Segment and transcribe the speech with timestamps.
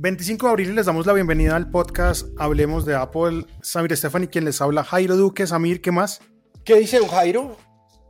[0.00, 3.44] 25 de abril les damos la bienvenida al podcast Hablemos de Apple.
[3.60, 5.46] Samir Estefan y quien les habla Jairo Duque.
[5.46, 6.22] Samir, ¿qué más?
[6.64, 7.58] ¿Qué dice un Jairo?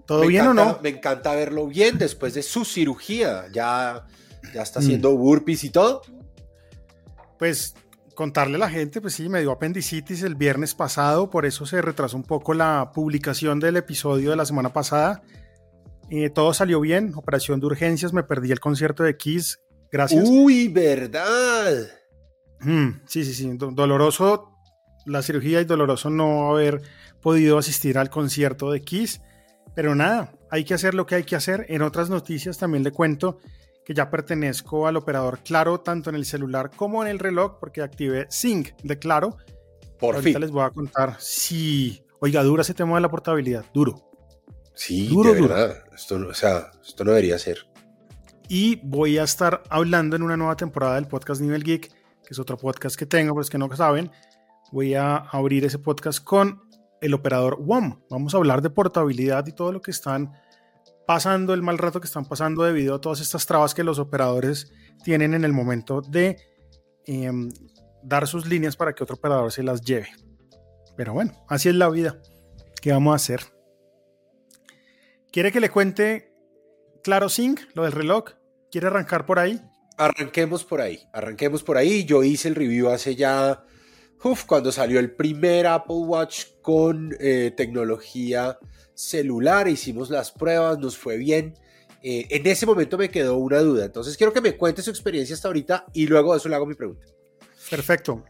[0.06, 0.78] ¿Todo bien o no?
[0.84, 3.46] Me encanta verlo bien después de su cirugía.
[3.52, 4.06] Ya,
[4.54, 6.02] ya está haciendo burpees y todo.
[7.40, 7.74] Pues
[8.14, 11.82] contarle a la gente, pues sí, me dio apendicitis el viernes pasado, por eso se
[11.82, 15.22] retrasó un poco la publicación del episodio de la semana pasada.
[16.08, 19.58] Eh, todo salió bien, operación de urgencias, me perdí el concierto de Kiss
[19.92, 20.24] Gracias.
[20.28, 21.88] Uy, verdad.
[22.60, 23.50] Mm, sí, sí, sí.
[23.56, 24.52] Doloroso
[25.06, 26.82] la cirugía y doloroso no haber
[27.22, 29.20] podido asistir al concierto de Kiss.
[29.74, 31.64] Pero nada, hay que hacer lo que hay que hacer.
[31.68, 33.38] En otras noticias también le cuento
[33.84, 37.80] que ya pertenezco al operador Claro, tanto en el celular como en el reloj, porque
[37.82, 39.36] activé Sync de Claro.
[39.98, 40.40] Por Ahorita fin.
[40.40, 41.16] les voy a contar.
[41.18, 44.10] Sí, oiga, dura ese tema de la portabilidad, duro.
[44.74, 45.54] Sí, Duro, de duro.
[45.54, 45.84] verdad.
[45.94, 47.66] Esto, no- o sea, esto no debería ser.
[48.52, 52.38] Y voy a estar hablando en una nueva temporada del podcast Nivel Geek, que es
[52.40, 54.10] otro podcast que tengo, pues que no saben.
[54.72, 56.60] Voy a abrir ese podcast con
[57.00, 58.00] el operador WOM.
[58.10, 60.32] Vamos a hablar de portabilidad y todo lo que están
[61.06, 64.72] pasando, el mal rato que están pasando debido a todas estas trabas que los operadores
[65.04, 66.36] tienen en el momento de
[67.06, 67.50] em,
[68.02, 70.08] dar sus líneas para que otro operador se las lleve.
[70.96, 72.20] Pero bueno, así es la vida.
[72.82, 73.42] ¿Qué vamos a hacer?
[75.30, 76.34] ¿Quiere que le cuente
[77.04, 78.39] Claro Sync, lo del reloj?
[78.70, 79.60] ¿Quiere arrancar por ahí?
[79.96, 81.00] Arranquemos por ahí.
[81.12, 82.04] Arranquemos por ahí.
[82.04, 83.64] Yo hice el review hace ya.
[84.22, 88.58] Uf, cuando salió el primer Apple Watch con eh, tecnología
[88.94, 91.54] celular, hicimos las pruebas, nos fue bien.
[92.02, 93.84] Eh, en ese momento me quedó una duda.
[93.84, 96.66] Entonces quiero que me cuente su experiencia hasta ahorita y luego de eso le hago
[96.66, 97.06] mi pregunta.
[97.68, 98.24] Perfecto.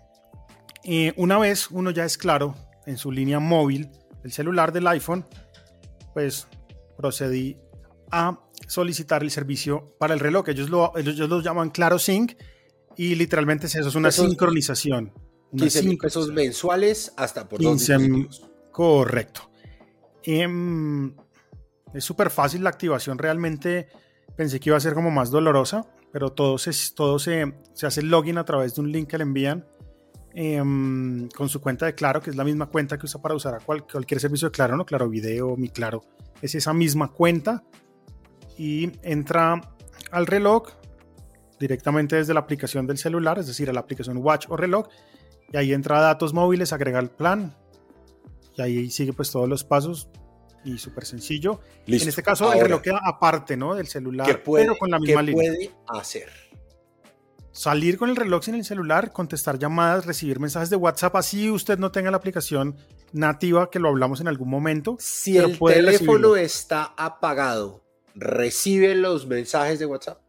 [0.84, 2.54] Eh, una vez uno ya es claro
[2.86, 3.90] en su línea móvil,
[4.24, 5.24] el celular del iPhone,
[6.14, 6.48] pues
[6.96, 7.58] procedí
[8.10, 10.48] a solicitar el servicio para el reloj.
[10.48, 12.34] Ellos lo, ellos lo llaman Claro Sync
[12.96, 15.12] y literalmente es eso, es una Esos- sincronización.
[15.52, 18.12] Una 15 mil pesos mensuales hasta por dos 15 mil.
[18.28, 18.50] dispositivos.
[18.70, 19.50] Correcto.
[20.22, 21.14] Em,
[21.92, 23.18] es súper fácil la activación.
[23.18, 23.88] Realmente
[24.36, 28.00] pensé que iba a ser como más dolorosa, pero todo se, todo se, se hace
[28.00, 29.66] el login a través de un link que le envían
[30.34, 33.54] em, con su cuenta de Claro, que es la misma cuenta que usa para usar
[33.54, 34.86] a cual- cualquier servicio de Claro, ¿no?
[34.86, 36.02] Claro Video, Mi Claro.
[36.40, 37.64] Es esa misma cuenta
[38.60, 39.58] y entra
[40.10, 40.68] al reloj
[41.58, 44.86] directamente desde la aplicación del celular, es decir, a la aplicación Watch o reloj,
[45.50, 47.56] y ahí entra a datos móviles, agrega el plan,
[48.58, 50.10] y ahí sigue pues todos los pasos
[50.62, 51.60] y súper sencillo.
[51.86, 52.04] Listo.
[52.04, 53.74] En este caso el reloj queda aparte, ¿no?
[53.74, 55.52] Del celular, ¿qué puede, pero con la qué misma línea.
[55.52, 56.28] puede hacer?
[57.52, 61.78] Salir con el reloj sin el celular, contestar llamadas, recibir mensajes de WhatsApp, así usted
[61.78, 62.76] no tenga la aplicación
[63.12, 64.96] nativa, que lo hablamos en algún momento.
[64.98, 66.36] Si el teléfono recibirlo.
[66.36, 67.82] está apagado,
[68.14, 70.20] ¿recibe los mensajes de WhatsApp?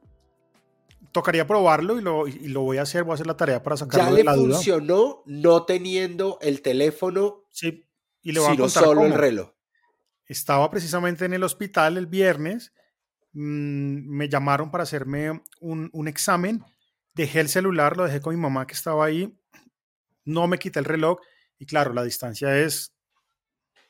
[1.12, 3.76] Tocaría probarlo y lo, y lo voy a hacer, voy a hacer la tarea para
[3.76, 4.56] Ya sacarlo le de la duda.
[4.56, 7.86] funcionó no teniendo el teléfono, Sí,
[8.22, 9.52] y le voy a sino contar solo el reloj.
[10.26, 12.72] Estaba precisamente en el hospital el viernes,
[13.34, 16.64] mm, me llamaron para hacerme un, un examen,
[17.14, 19.38] dejé el celular, lo dejé con mi mamá que estaba ahí,
[20.24, 21.20] no me quité el reloj
[21.60, 22.91] y claro, la distancia es,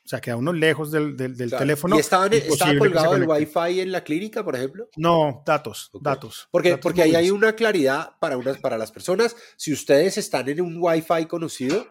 [0.04, 1.62] o sea, queda uno lejos del, del- del Claro.
[1.62, 1.96] teléfono.
[1.96, 3.26] ¿Y estaba se colgado el.
[3.28, 4.88] Wi-Fi en la clínica, por ejemplo?
[4.96, 6.48] No, datos, datos.
[6.50, 9.36] Porque, datos porque ahí hay una claridad para, unas, para las personas.
[9.56, 11.86] Si ustedes están en un Wi-Fi conocido,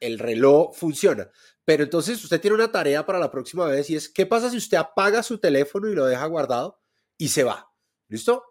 [0.00, 1.28] el reloj funciona.
[1.64, 4.56] Pero entonces usted tiene una tarea para la próxima vez y es, ¿qué pasa si
[4.56, 6.80] usted apaga su teléfono y lo deja guardado
[7.18, 7.70] y se va?
[8.08, 8.44] ¿Listo?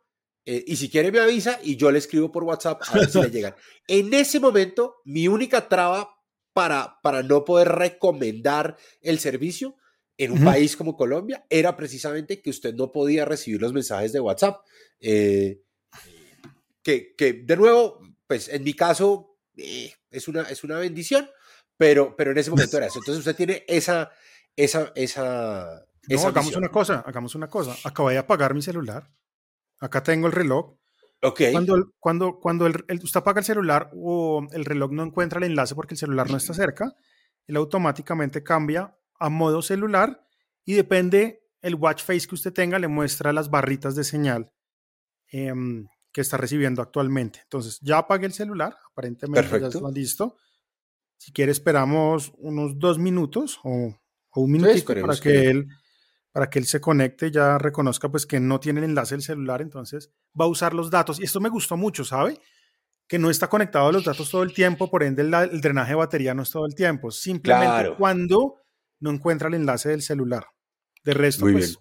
[0.46, 3.20] Eh, y si quiere me avisa y yo le escribo por WhatsApp a ver si
[3.22, 3.56] le llegan.
[3.88, 6.16] En ese momento, mi única traba
[6.54, 9.76] para, para no poder recomendar el servicio
[10.18, 14.20] en un país como Colombia era precisamente que usted no podía recibir los mensajes de
[14.20, 14.66] WhatsApp.
[15.00, 15.62] Eh,
[16.84, 21.30] que, que, de nuevo, pues en mi caso eh, es, una, es una bendición,
[21.78, 23.00] pero, pero en ese momento era eso.
[23.00, 24.12] Entonces usted tiene esa,
[24.58, 27.78] esa, esa, No, hagamos una cosa, hagamos una cosa.
[27.86, 29.10] Acabé de apagar mi celular.
[29.80, 30.79] Acá tengo el reloj.
[31.22, 31.42] Ok.
[31.52, 35.46] Cuando, cuando, cuando el, el- usted apaga el celular o el reloj no encuentra el
[35.46, 36.94] enlace porque el celular no está cerca,
[37.48, 40.26] él automáticamente cambia a modo celular
[40.64, 44.52] y depende el watch face que usted tenga, le muestra las barritas de señal
[45.32, 47.40] em, que está recibiendo actualmente.
[47.44, 49.78] Entonces, ya apagué el celular, aparentemente ya Perfecto.
[49.80, 50.38] está listo.
[51.18, 53.94] Si quiere, esperamos unos dos minutos o,
[54.32, 55.68] o un minutico para esperemos que que- él
[56.32, 59.22] para que él se conecte y ya reconozca pues que no tiene el enlace del
[59.24, 61.20] celular, entonces va a usar los datos.
[61.20, 62.40] Y esto me gustó mucho, ¿sabe?
[63.08, 65.92] Que no está conectado a los datos todo el tiempo, por ende el, el drenaje
[65.92, 67.98] de batería no es todo el tiempo, simplemente Claro.
[67.98, 68.56] cuando
[69.00, 70.46] no encuentra el enlace del celular.
[71.04, 71.80] De resto, Muy pues, bien.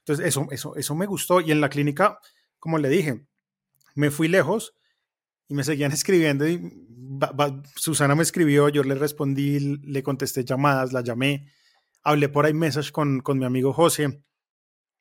[0.00, 1.40] entonces eso, eso, eso me gustó.
[1.40, 2.18] Y en la clínica,
[2.58, 3.26] como le dije,
[3.94, 4.74] me fui lejos
[5.48, 6.82] y me seguían escribiendo y
[7.76, 11.46] Susana me escribió, yo le respondí, le contesté llamadas, la llamé,
[12.06, 14.22] hablé por iMessage con, con mi amigo José.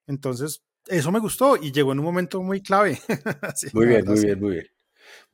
[0.08, 3.00] Entonces, eso me gustó y llegó en un momento muy clave.
[3.74, 4.68] muy bien, muy bien, muy bien.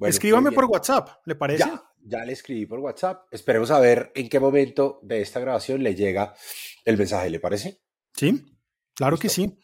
[0.01, 1.63] Escríbame por WhatsApp, ¿le parece?
[1.63, 3.25] Ya, ya le escribí por WhatsApp.
[3.31, 6.35] Esperemos a ver en qué momento de esta grabación le llega
[6.83, 7.81] el mensaje, ¿le parece?
[8.13, 8.43] Sí,
[8.93, 9.57] claro que sí.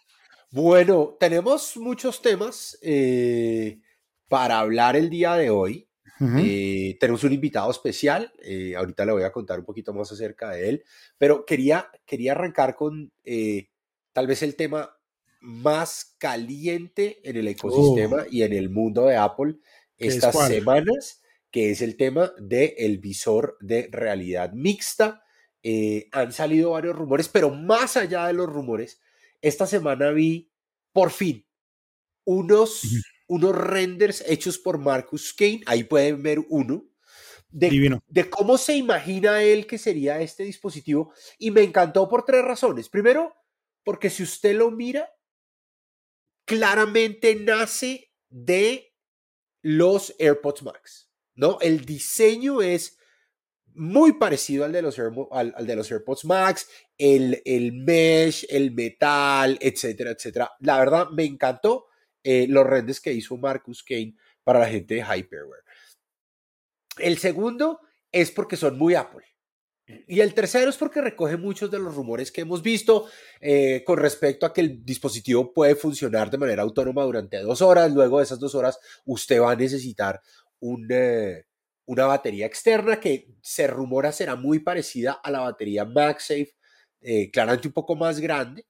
[0.52, 3.82] Bueno, tenemos muchos temas eh,
[4.30, 5.87] para hablar el día de hoy.
[6.20, 10.50] Eh, tenemos un invitado especial, eh, ahorita le voy a contar un poquito más acerca
[10.52, 10.84] de él,
[11.18, 13.12] pero quería, quería arrancar con
[14.14, 14.98] tal vez el tema
[15.40, 18.32] más caliente en el ecosistema oh.
[18.32, 19.58] y en el mundo de Apple
[19.98, 21.22] estas semanas,
[21.52, 25.24] que es el tema del el visor de realidad mixta.
[26.12, 29.00] han salido varios rumores, pero más allá de los rumores,
[29.42, 30.52] esta semana vi
[30.94, 31.48] por fin
[32.28, 32.82] unos,
[33.28, 36.86] unos renders hechos por Marcus Kane, ahí pueden ver uno,
[37.50, 42.44] de, de, cómo se imagina él que sería este dispositivo y me encantó por tres
[42.44, 42.90] razones.
[42.90, 43.34] Primero,
[43.84, 45.10] porque si usted lo mira,
[46.46, 48.94] claramente nace de
[49.62, 51.58] los AirPods Max, ¿no?
[51.62, 52.98] El diseño es
[53.74, 55.00] muy parecido al de los,
[55.32, 60.52] al, de los AirPods Max, el, el, mesh, el metal, etcétera, etcétera.
[60.60, 61.87] La verdad, me encantó
[62.30, 64.14] eh, los renders que hizo Marcus Kane
[64.44, 65.64] para la gente de Hyperware.
[66.98, 67.80] El segundo
[68.12, 69.24] es porque son muy Apple.
[70.10, 73.06] Y el tercero es porque recoge muchos de los rumores que hemos visto
[73.40, 77.94] eh, con respecto a que el dispositivo puede funcionar de manera autónoma durante dos horas.
[77.94, 80.20] Luego de esas dos horas, usted va a necesitar
[80.90, 81.46] eh,
[81.86, 86.54] una batería externa que se rumora será muy parecida a la batería MagSafe,
[87.32, 88.66] claramente un poco más grande.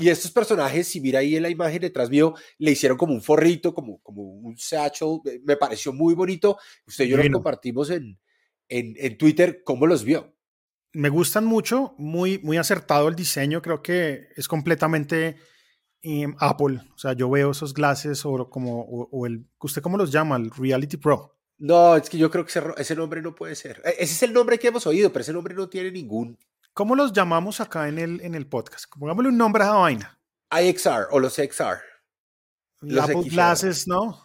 [0.00, 3.22] Y estos personajes, si mira ahí en la imagen detrás mío, le hicieron como un
[3.22, 5.20] forrito, como, como un satchel.
[5.26, 6.58] Eh, me pareció muy bonito.
[6.86, 8.18] Usted y yo lo compartimos en,
[8.68, 9.62] en, Twitter.
[9.64, 10.34] ¿Cómo los vio?
[10.92, 13.60] Me gustan mucho, muy, muy acertado el diseño.
[13.62, 15.36] Creo que es completamente
[16.02, 16.80] em, Apple.
[16.94, 20.36] O sea, yo veo esos glasses o como, o el, ¿usted cómo los llama?
[20.36, 21.36] El Reality Pro.
[21.60, 23.82] No, es que yo creo que ese, nombre no puede ser.
[23.84, 26.38] E, ese es el nombre que hemos oído, pero ese nombre no tiene ningún.
[26.72, 28.84] ¿Cómo los llamamos acá en el, en el podcast?
[28.98, 30.20] Pongámosle un nombre a esa vaina.
[30.50, 31.80] iXR o los XR.
[32.82, 34.24] Los Apple Glasses, ¿no?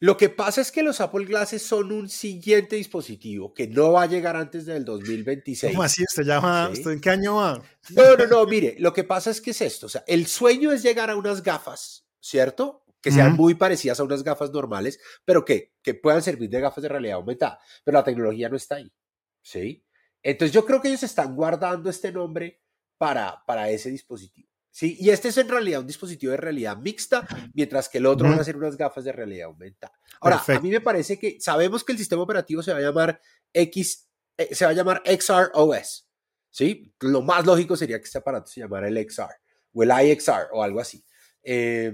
[0.00, 4.02] Lo que pasa es que los Apple Glasses son un siguiente dispositivo que no va
[4.02, 5.72] a llegar antes del 2026.
[5.72, 6.04] ¿Cómo así?
[6.04, 6.68] ¿Usted llama?
[6.68, 7.60] ¿Usted en qué año va?
[7.90, 9.86] No, no, no, mire, lo que pasa es que es esto.
[9.86, 12.84] O sea, el sueño es llegar a unas gafas, ¿cierto?
[13.00, 16.82] que sean muy parecidas a unas gafas normales, pero que, que puedan servir de gafas
[16.82, 17.60] de realidad aumentada.
[17.84, 18.92] Pero la tecnología no está ahí.
[19.40, 19.84] ¿Sí?
[20.22, 22.60] Entonces yo creo que ellos están guardando este nombre
[22.96, 24.48] para, para ese dispositivo.
[24.70, 24.96] ¿sí?
[24.98, 28.40] Y este es en realidad un dispositivo de realidad mixta, mientras que el otro van
[28.40, 29.92] a ser unas gafas de realidad aumentada.
[30.20, 33.20] Ahora, a mí me parece que sabemos que el sistema operativo se va a llamar
[33.52, 36.08] X, eh, se va a llamar XR OS.
[36.50, 36.92] ¿sí?
[37.00, 39.34] Lo más lógico sería que este aparato se llamara el XR
[39.72, 41.04] o el iXR o algo así.
[41.42, 41.92] Eh,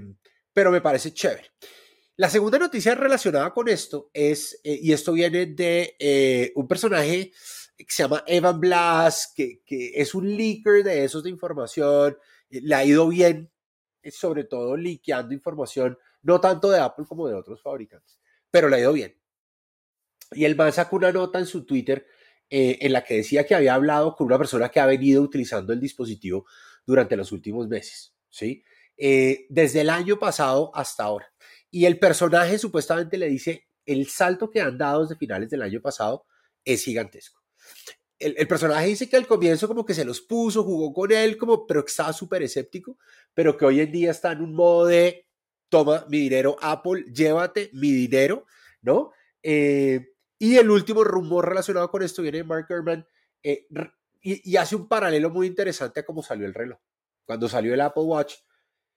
[0.51, 1.51] pero me parece chévere.
[2.17, 7.33] La segunda noticia relacionada con esto es, eh, y esto viene de eh, un personaje
[7.77, 12.17] se llama Evan Blas, que, es un leaker de esos de información,
[12.49, 13.51] eh, le ha ido bien,
[14.11, 18.19] sobre todo liqueando información, no tanto de Apple como de otros fabricantes,
[18.51, 19.19] pero le ha ido bien.
[20.31, 22.07] Y el man sacó una nota en su Twitter
[22.47, 25.79] en la que decía que había hablado con una persona que ha venido utilizando el
[25.79, 26.45] dispositivo
[26.85, 28.63] durante los últimos meses, ¿sí?
[28.97, 31.33] Eh, desde el año pasado hasta ahora.
[31.69, 35.81] Y el personaje supuestamente le dice, el salto que han dado desde finales del año
[35.81, 36.25] pasado
[36.63, 37.41] es gigantesco.
[38.17, 41.67] El, personaje dice que al comienzo como que se los puso, jugó con él, como,
[41.67, 42.97] pero estaba súper escéptico,
[43.33, 45.27] pero que hoy en día está en un modo de,
[45.69, 48.45] toma mi dinero Apple, llévate mi dinero,
[48.81, 49.11] ¿no?
[49.43, 53.05] Eh, y el último rumor relacionado con esto viene de Mark Gurman
[53.43, 53.67] eh,
[54.21, 56.79] y, y, hace un paralelo muy interesante a cómo salió el reloj.
[57.25, 58.35] Cuando salió el Apple Watch,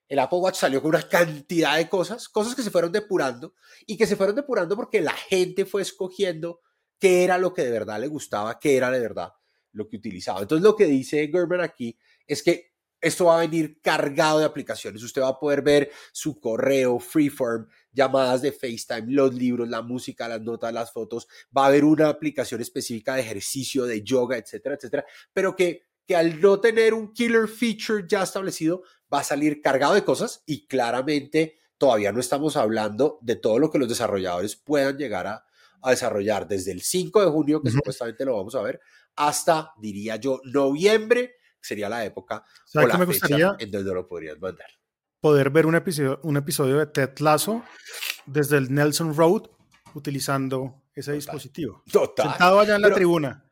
[0.08, 3.54] el Apple Watch salió con una cantidad de cosas, cosas que se fueron depurando
[3.86, 6.60] y que se fueron depurando porque la gente fue escogiendo
[6.98, 9.32] qué era lo que de verdad le gustaba, qué era de verdad
[9.72, 10.40] lo que utilizaba.
[10.40, 12.68] Entonces lo que dice Gerber aquí es que
[13.00, 15.02] esto va a venir cargado de aplicaciones.
[15.02, 20.28] Usted va a poder ver su correo, Freeform, llamadas de FaceTime, los libros, la música,
[20.28, 21.28] las notas, las fotos.
[21.56, 25.04] Va a haber una aplicación específica de ejercicio, de yoga, etcétera, etcétera.
[25.32, 29.94] Pero que, que al no tener un killer feature ya establecido, va a salir cargado
[29.94, 34.98] de cosas y claramente todavía no estamos hablando de todo lo que los desarrolladores puedan
[34.98, 35.44] llegar a,
[35.84, 38.80] desarrollar desde el 5 de junio, que supuestamente lo vamos a ver,
[39.16, 42.44] hasta, diría yo, noviembre, sería la época
[42.74, 44.68] o la me gustaría en donde lo podrías mandar.
[45.20, 47.64] Poder ver un episodio, un episodio de Ted Lasso
[48.26, 49.48] desde el Nelson Road
[49.94, 51.82] utilizando ese dispositivo.
[51.90, 52.30] Total.
[52.30, 53.44] Sentado allá en la tribuna.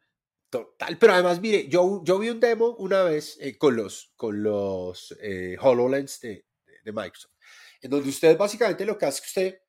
[0.49, 4.43] Total, pero además, mire, yo, yo vi un demo una vez eh, con los, con
[4.43, 6.47] los eh, HoloLens de,
[6.85, 7.33] de, Microsoft,
[7.83, 9.61] en donde usted básicamente lo que hace es que usted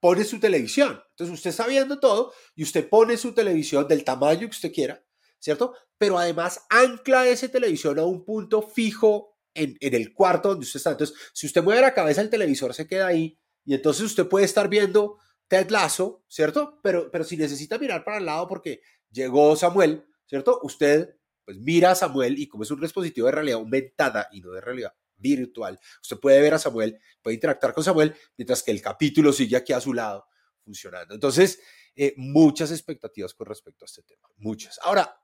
[0.00, 1.00] pone su televisión.
[1.10, 5.04] Entonces usted está viendo todo y usted pone su televisión del tamaño que usted quiera,
[5.38, 5.74] ¿cierto?
[5.98, 10.78] Pero además ancla esa televisión a un punto fijo en, en el cuarto donde usted
[10.78, 10.90] está.
[10.92, 14.46] Entonces, si usted mueve la cabeza, el televisor se queda ahí y entonces usted puede
[14.46, 16.80] estar viendo Ted Lasso, ¿cierto?
[16.82, 18.80] Pero, pero si necesita mirar para el lado porque
[19.10, 20.60] llegó Samuel, ¿cierto?
[20.62, 24.52] Usted pues mira a Samuel y como es un dispositivo de realidad aumentada y no
[24.52, 28.80] de realidad virtual, usted puede ver a Samuel, puede interactuar con Samuel, mientras que el
[28.80, 30.26] capítulo sigue aquí a su lado
[30.64, 31.14] funcionando.
[31.14, 31.60] Entonces,
[31.94, 34.78] eh, muchas expectativas con respecto a este tema, muchas.
[34.82, 35.20] Ahora,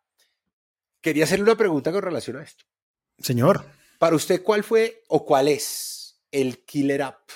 [1.00, 2.64] quería hacerle una pregunta con relación a esto.
[3.18, 3.64] Señor.
[3.98, 7.30] Para usted, ¿cuál fue o cuál es el killer app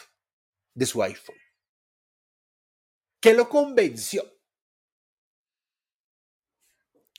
[0.75, 1.37] de su iPhone?
[3.21, 4.25] ¿Qué lo convenció?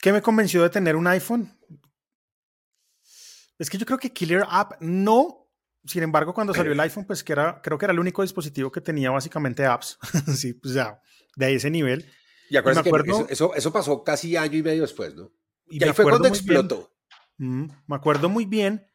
[0.00, 1.56] ¿Qué me convenció de tener un iPhone?
[3.58, 5.50] Es que yo creo que Killer App no.
[5.84, 8.70] Sin embargo, cuando salió el iPhone, pues que era, creo que era el único dispositivo
[8.70, 9.98] que tenía básicamente apps.
[10.36, 11.00] sí, pues ya,
[11.36, 12.08] de ese nivel.
[12.48, 15.32] Y acuerdo, que eso, eso, pasó casi año y medio después, ¿no?
[15.66, 16.92] Y, ahí fue cuando explotó.
[17.38, 18.86] Mm, me acuerdo muy bien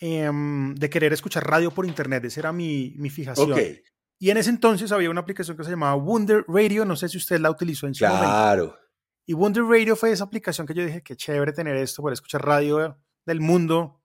[0.00, 2.24] em, de querer escuchar radio por internet.
[2.26, 3.52] Esa era mi, mi fijación.
[3.52, 3.82] Okay.
[4.18, 6.84] Y en ese entonces había una aplicación que se llamaba Wonder Radio.
[6.84, 8.16] No sé si usted la utilizó en su claro.
[8.16, 8.32] momento.
[8.32, 8.78] Claro.
[9.24, 12.44] Y Wonder Radio fue esa aplicación que yo dije que chévere tener esto para escuchar
[12.44, 12.98] radio
[13.30, 14.00] del mundo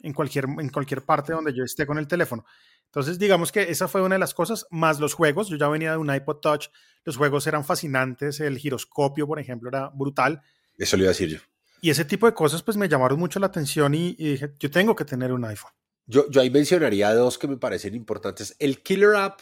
[0.00, 2.44] en cualquier, en cualquier parte donde yo esté con el teléfono.
[2.86, 5.48] Entonces, digamos que esa fue una de las cosas, más los juegos.
[5.48, 6.68] Yo ya venía de un iPod Touch,
[7.04, 10.40] los juegos eran fascinantes, el giroscopio, por ejemplo, era brutal.
[10.76, 11.38] Eso le iba a decir yo.
[11.80, 14.96] Y ese tipo de cosas, pues me llamaron mucho la atención y, dije, yo tengo
[14.96, 15.72] que tener un iPhone.
[16.06, 18.56] Yo, yo ahí mencionaría dos que me parecen importantes.
[18.58, 19.40] El killer app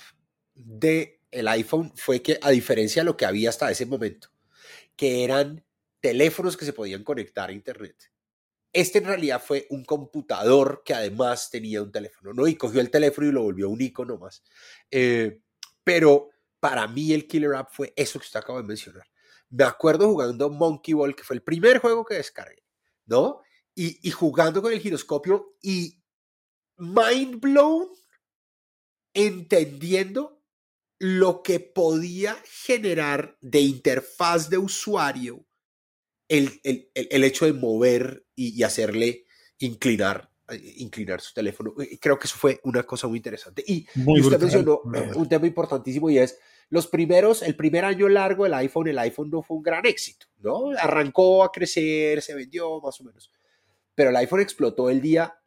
[0.55, 4.29] del el iPhone fue que, a diferencia de lo que había hasta ese momento,
[4.97, 5.65] que eran
[6.01, 8.11] teléfonos que se podían conectar a Internet.
[8.77, 12.47] Este en realidad fue un computador que además tenía un teléfono, ¿no?
[12.47, 14.43] Y cogió el teléfono y lo volvió un icono más.
[14.91, 15.41] Eh,
[15.83, 16.29] pero
[16.61, 19.07] para mí el killer app fue eso que usted acaba de mencionar.
[19.49, 22.67] Me acuerdo jugando Monkey Ball, que fue el primer juego que descargué,
[23.07, 23.41] ¿no?
[23.75, 26.03] Y, y jugando con el giroscopio y
[26.77, 27.89] mind blown,
[29.15, 30.43] entendiendo
[30.99, 35.46] lo que podía generar de interfaz de usuario
[36.29, 39.25] el, el, el hecho de mover y, y, hacerle
[39.59, 41.75] inclinar, eh, inclinar su teléfono.
[42.01, 43.65] Creo que eso fue una cosa muy interesante.
[43.67, 48.09] Y, muy usted brutal, mencionó un tema importantísimo y es los primeros, el primer año
[48.09, 50.71] largo del iPhone, el iPhone no fue un gran éxito, ¿no?
[50.79, 53.31] Arrancó a crecer, se vendió más o menos.
[53.95, 55.39] Pero el iPhone explotó el día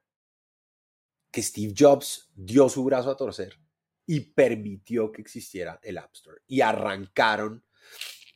[1.29, 3.59] que Steve Jobs dio su brazo a torcer
[4.05, 6.41] y permitió que existiera el App Store.
[6.47, 7.63] Y arrancaron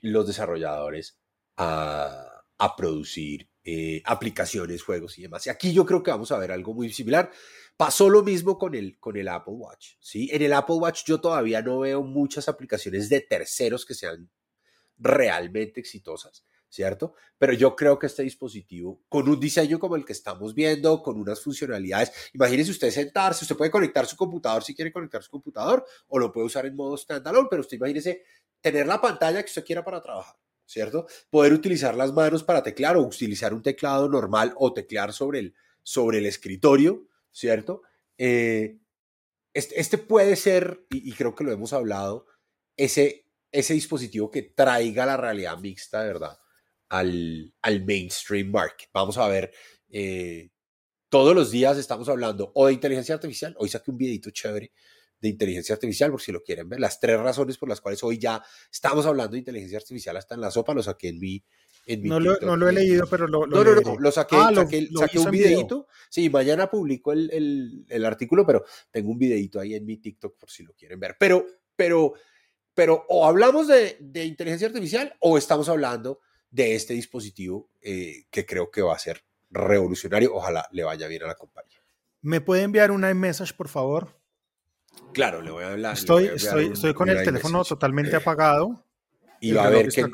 [0.02, 1.23] los desarrolladores
[1.58, 2.30] a,
[2.78, 5.46] producir eh, aplicaciones, juegos y demás.
[5.48, 7.32] Y aquí yo creo que vamos a ver algo muy similar.
[7.76, 9.96] Pasó lo mismo con el, con el Apple Watch.
[10.00, 10.30] ¿sí?
[10.32, 14.30] En el Apple Watch yo todavía no veo muchas aplicaciones de terceros que sean
[14.98, 16.46] realmente exitosas.
[16.74, 17.14] ¿cierto?
[17.38, 21.20] Pero yo creo que este dispositivo, con un diseño como el que estamos viendo, con
[21.20, 25.86] unas funcionalidades, imagínese usted sentarse, usted puede conectar su computador si quiere conectar su computador,
[26.08, 28.24] o lo puede usar en modo standalone, pero usted imagínese
[28.60, 31.08] tener la pantalla que usted quiera para trabajar, ¿cierto?
[31.30, 35.56] Poder utilizar las manos para teclar o utilizar un teclado normal o teclear sobre el,
[35.82, 37.82] sobre el escritorio, ¿cierto?
[38.18, 42.26] Este, este, puede ser, y, creo que lo hemos hablado,
[42.76, 46.40] ese, ese dispositivo que traiga la realidad mixta, verdad
[46.90, 48.90] al, al mainstream market.
[48.94, 49.52] Vamos a ver,
[49.90, 50.52] eh,
[51.10, 54.72] todos los días estamos hablando o de inteligencia artificial, hoy saqué un videito chévere
[55.24, 58.18] de inteligencia artificial, por si lo quieren ver, las tres razones por las cuales hoy
[58.18, 61.44] ya estamos hablando de inteligencia artificial hasta en la sopa, lo saqué en mi...
[61.86, 64.12] En mi no, lo, no, lo, he leído, pero lo, lo no, no, no, lo
[64.12, 65.88] saqué, ah, saqué, lo, saqué un videito.
[66.10, 70.38] Sí, mañana publico el, el, el, artículo, pero tengo un videito ahí en mi TikTok
[70.38, 71.18] por si lo quieren ver.
[71.20, 72.14] Pero, pero,
[72.74, 78.46] pero o hablamos de, de inteligencia artificial o estamos hablando de este dispositivo eh, que
[78.46, 80.34] creo que va a ser revolucionario.
[80.34, 81.80] Ojalá le vaya bien a la compañía.
[82.22, 84.23] ¿Me puede enviar una iMessage, por favor?
[85.14, 85.94] Claro, le voy a hablar.
[85.94, 87.70] Estoy, a estoy, estoy con el teléfono message.
[87.70, 88.86] totalmente apagado.
[89.40, 90.06] Y va a ver que,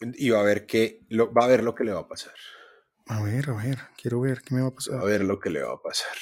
[0.00, 2.32] y va a ver que lo, va a ver lo que le va a pasar.
[3.06, 4.98] A ver, a ver, quiero ver qué me va a pasar.
[4.98, 6.16] A ver lo que le va a pasar.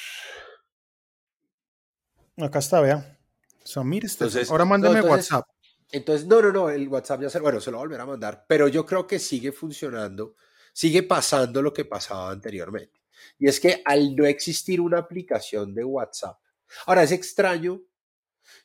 [2.37, 3.17] Acá está, vea.
[3.63, 5.47] So, mire, este, entonces, ahora mándeme no, entonces, WhatsApp.
[5.91, 8.05] Entonces, no, no, no, el WhatsApp ya se, bueno, se lo va a volver a
[8.05, 10.35] mandar, pero yo creo que sigue funcionando,
[10.73, 13.01] sigue pasando lo que pasaba anteriormente.
[13.39, 16.37] Y es que al no existir una aplicación de WhatsApp,
[16.85, 17.81] ahora es extraño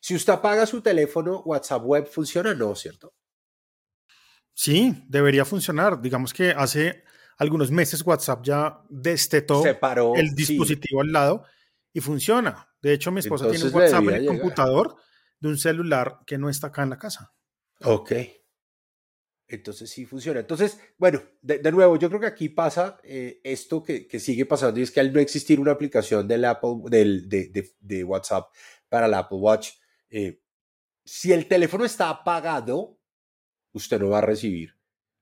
[0.01, 3.13] Si usted apaga su teléfono, WhatsApp Web funciona, no, ¿cierto?
[4.53, 6.01] Sí, debería funcionar.
[6.01, 7.03] Digamos que hace
[7.37, 10.35] algunos meses WhatsApp ya destetó Separó, el sí.
[10.35, 11.45] dispositivo al lado
[11.93, 12.67] y funciona.
[12.81, 14.37] De hecho, mi esposa tiene un WhatsApp en el llegar.
[14.37, 14.95] computador
[15.39, 17.33] de un celular que no está acá en la casa.
[17.83, 18.11] Ok.
[19.51, 20.39] Entonces sí funciona.
[20.41, 24.45] Entonces, bueno, de, de nuevo, yo creo que aquí pasa eh, esto que, que sigue
[24.45, 28.03] pasando y es que al no existir una aplicación del Apple, del, de, de- de
[28.03, 28.51] WhatsApp
[28.87, 29.71] para el Apple Watch,
[30.11, 30.39] eh,
[31.03, 32.99] si el teléfono está apagado,
[33.73, 34.75] usted no va a recibir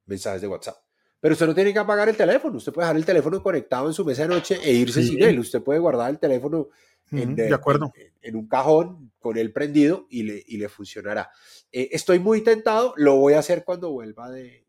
[0.05, 0.75] mensajes de WhatsApp.
[1.19, 2.57] Pero usted no tiene que apagar el teléfono.
[2.57, 5.09] Usted puede dejar el teléfono conectado en su mesa de noche e irse Sí.
[5.09, 5.39] sin él.
[5.39, 6.67] Usted puede guardar el teléfono
[7.11, 7.91] en, de acuerdo.
[7.95, 11.31] en- en un cajón con él prendido y le, y le funcionará.
[11.71, 14.67] Eh, estoy muy tentado, lo voy a hacer cuando vuelva de,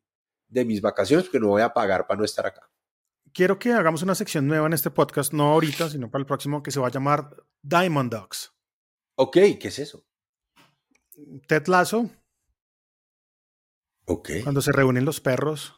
[0.49, 2.71] de mis vacaciones, porque no voy a pagar para no estar acá.
[3.33, 6.63] Quiero que hagamos una sección nueva en este podcast, no ahorita, sino para el próximo,
[6.63, 7.31] que se va a llamar
[7.63, 8.53] Diamond Dogs.
[9.17, 10.05] Ok, ¿qué es eso?
[11.49, 12.09] Ted Lasso,
[14.07, 15.75] Ok, cuando se reúnen los perros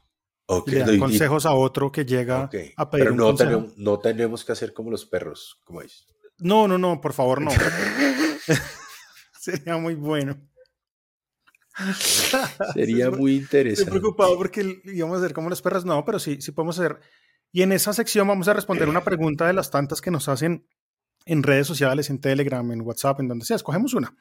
[0.47, 0.69] ok.
[0.69, 3.51] y le dan consejos a otro que llega ok, a pedir Pero un no consejo.
[3.51, 6.07] tenemos, no tenemos que hacer como los perros, como dices.
[6.41, 7.51] No, no, no, por favor, no.
[9.41, 10.37] Sería muy bueno.
[12.75, 13.91] Sería muy Estoy interesante.
[13.91, 15.85] preocupado porque íbamos a hacer como los perros.
[15.85, 17.01] No, pero sí, sí podemos hacer.
[17.53, 20.67] Y en esa sección vamos a responder una pregunta de las tantas que nos hacen
[21.25, 23.57] en redes sociales, en Telegram, en WhatsApp, en donde sea.
[23.57, 24.15] Escogemos una.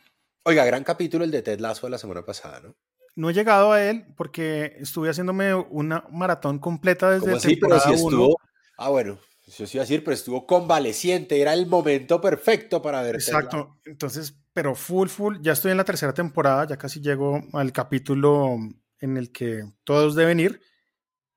[0.44, 2.76] Oiga, gran capítulo el de Ted Lasso de la semana pasada, ¿no?
[3.16, 7.56] No he llegado a él porque estuve haciéndome una maratón completa desde ¿Cómo así?
[7.58, 7.96] Pero si 1.
[7.98, 8.40] estuvo...
[8.78, 9.20] Ah, bueno,
[9.50, 13.16] eso sí iba a decir, pero estuvo convaleciente, era el momento perfecto para ver.
[13.16, 13.80] Exacto.
[13.86, 15.38] Entonces, pero full, full.
[15.42, 18.58] Ya estoy en la tercera temporada, ya casi llego al capítulo
[19.00, 20.62] en el que todos deben ir.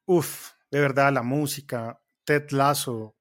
[0.04, 3.16] Uf, de verdad, la música, Ted Lasso,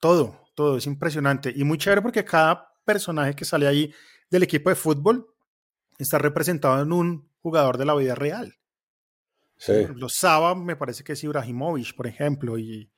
[0.00, 1.52] todo, todo es impresionante.
[1.54, 3.92] Y muy chévere porque cada personaje que sale ahí
[4.30, 5.26] del equipo de fútbol
[5.98, 8.54] está representado en un jugador de la vida real.
[9.56, 9.86] Sí.
[9.94, 12.90] Los Saba me parece que es Ibrahimovic, por ejemplo, y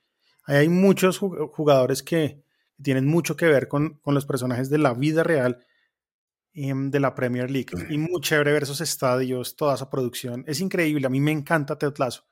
[0.47, 2.41] ahí hay muchos jug- jugadores que
[2.81, 5.65] tienen mucho que ver con, con los personajes de la vida real
[6.53, 7.67] em, de la Premier League.
[7.89, 10.43] Y muy chévere ver esos estadios, toda esa producción.
[10.47, 12.23] Es increíble, a mí me encanta Ted Lasso.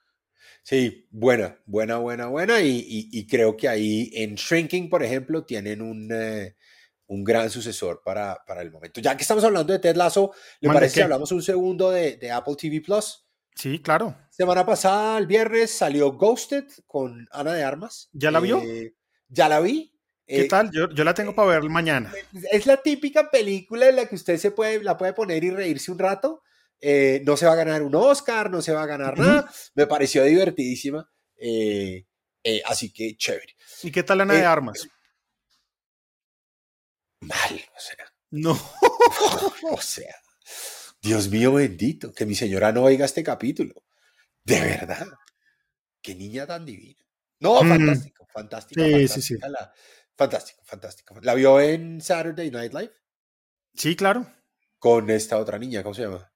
[0.63, 2.61] Sí, buena, buena, buena, buena.
[2.61, 6.55] Y, y- y creo que ahí en Shrinking, por ejemplo, tienen un, eh,
[7.07, 8.99] un gran sucesor para, para el momento.
[8.99, 11.03] Ya que estamos hablando de Ted Lasso, ¿le parece ¿qué?
[11.03, 13.24] hablamos un segundo de, de Apple TV Plus?
[13.55, 14.15] Sí, claro.
[14.29, 18.09] Semana pasada, el viernes, salió Ghosted con Ana de Armas.
[18.11, 18.61] ¿Ya la vio?
[18.61, 18.95] Eh,
[19.29, 19.91] ya la vi.
[20.27, 20.71] ¿Qué Eh, tal?
[20.71, 22.11] Yo, yo la tengo para ver mañana.
[22.51, 25.91] Es la típica película en la que usted se puede, la puede poner y reírse
[25.91, 26.41] un rato.
[26.81, 29.49] Eh, no se va a ganar un Oscar, no se va a ganar nada.
[29.73, 31.09] Me pareció divertidísima.
[32.65, 33.55] así que chévere.
[33.83, 34.87] ¿Y qué tal Ana de Armas?
[37.21, 38.51] Mal, o sea, No.
[39.71, 40.15] o sea,
[41.05, 43.83] Dios mío bendito, que mi señora no oiga este capítulo.
[44.43, 45.07] De verdad.
[46.01, 47.01] Qué niña tan divina.
[47.39, 47.69] No, Mm.
[47.69, 48.81] fantástico, fantástico.
[48.81, 49.35] Sí, sí, sí.
[49.39, 49.71] La,
[50.17, 51.19] fantástico, fantástico.
[51.21, 52.91] ¿La vio en Saturday Night Live?
[53.75, 54.25] Sí, claro.
[54.79, 56.31] Con esta otra niña, ¿cómo se llama?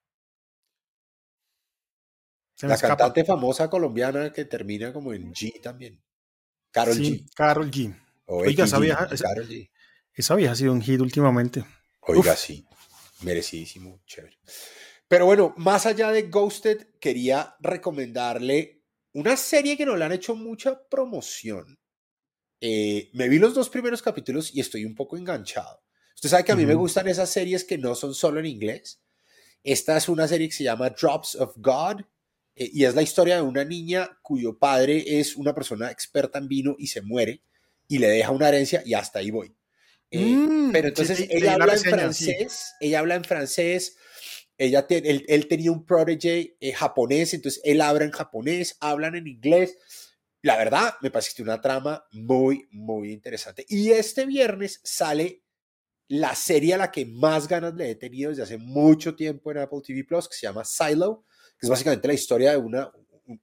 [2.56, 2.98] Se La escapa.
[2.98, 6.02] cantante famosa colombiana que termina como en G también.
[6.72, 7.34] Carol Sí, G.
[7.36, 7.96] Carol G.
[8.26, 9.72] O Oiga, esa XG, vieja- esa- Karol G.
[10.14, 11.64] Esa vieja ha sido un hit últimamente.
[12.02, 12.38] Oiga, Uf.
[12.40, 12.66] sí.
[13.22, 14.38] Merecidísimo, chévere.
[15.08, 20.36] Pero bueno, más allá de Ghosted, quería recomendarle una serie que no le han hecho
[20.36, 21.80] mucha promoción.
[22.62, 25.82] Eh, me vi los dos primeros capítulos y estoy un poco enganchado.
[26.16, 29.02] Usted sabe que a mí me gustan esas series que no son solo en inglés.
[29.64, 32.02] Esta es una serie que se llama Drops of God
[32.56, 36.48] eh, y es la historia de una niña cuyo padre es una persona experta en
[36.48, 37.42] vino y se muere
[37.88, 39.56] y le deja una herencia y hasta ahí voy.
[40.12, 41.90] Eh, Mm, pero entonces ella la habla en sí.
[41.90, 43.98] francés, ella habla en francés,
[44.58, 49.16] ella te- él, él tenía un protege eh, japonés, entonces él habla en japonés, hablan
[49.16, 49.78] en inglés.
[50.42, 53.66] La verdad, me parece que una trama muy, muy interesante.
[53.68, 55.44] Y este viernes sale
[56.08, 59.60] la serie a la que más ganas le he tenido desde hace mucho tiempo en
[59.60, 61.26] Apple TV Plus, que se llama Silo,
[61.60, 62.92] que es básicamente la historia de una,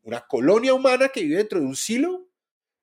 [0.02, 2.28] una colonia humana que vive dentro de un silo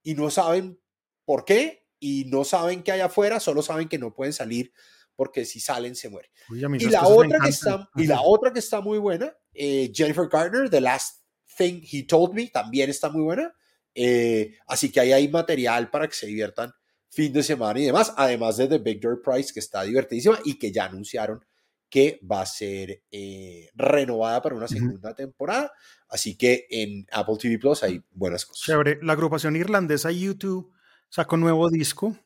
[0.03, 0.79] y no saben
[1.25, 4.73] por qué y no saben qué hay afuera, solo saben que no pueden salir
[5.15, 6.29] porque si salen se mueren.
[6.49, 10.27] Uy, Y la, otra que está, y la otra que está muy buena, eh, Jennifer
[10.29, 11.23] Garner, The Last
[11.57, 13.55] Thing He Told Me, también está muy buena.
[13.95, 16.73] Eh, así que ahí hay material para que se diviertan
[17.07, 20.59] fin de semana y demás, además de The Big Door Prize, que está divertidísima y
[20.59, 21.39] que ya anunciaron
[21.89, 25.71] que va a ser eh, renovada para una segunda temporada.
[26.09, 28.65] Así que en Apple TV Plus hay buenas cosas.
[28.65, 28.99] Chévere.
[29.01, 30.72] La agrupación irlandesa YouTube
[31.13, 32.17] sacó un nuevo disco.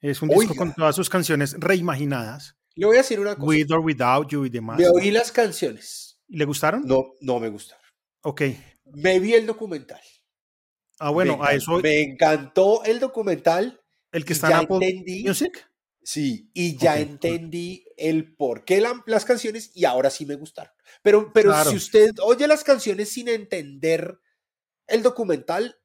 [0.00, 2.56] Es un disco con todas sus canciones reimaginadas.
[2.74, 3.46] Le voy a decir una cosa.
[3.46, 4.78] With or Without You y demás.
[4.78, 6.18] Me oí las canciones.
[6.28, 6.82] ¿Le gustaron?
[6.86, 7.84] No, no me gustaron.
[8.22, 8.42] Ok.
[8.84, 10.00] Me vi el documental.
[10.98, 11.78] Ah, bueno, me, a eso.
[11.80, 13.82] Me encantó el documental.
[14.12, 15.70] El que está en Apple entendí, Music.
[16.02, 20.72] Sí, y ya entendí el por qué la- las canciones y ahora sí me gustaron.
[21.02, 21.70] Pero, pero Claro.
[21.70, 24.18] si usted oye las canciones sin entender
[24.86, 25.76] el documental,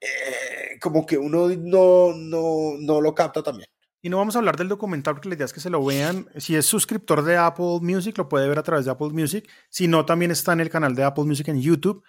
[0.00, 0.41] eh,
[0.82, 3.68] como que uno no, no, no lo capta también.
[4.02, 6.26] Y no vamos a hablar del documental porque la idea es que se lo vean.
[6.36, 9.48] Si es suscriptor de Apple Music, lo puede ver a través de Apple Music.
[9.70, 12.02] Si no, también está en el canal de Apple Music en YouTube.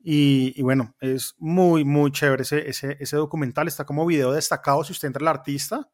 [0.00, 3.68] Y, y bueno, es muy, muy chévere ese, ese, ese documental.
[3.68, 5.88] Está como video destacado si usted entra al artista.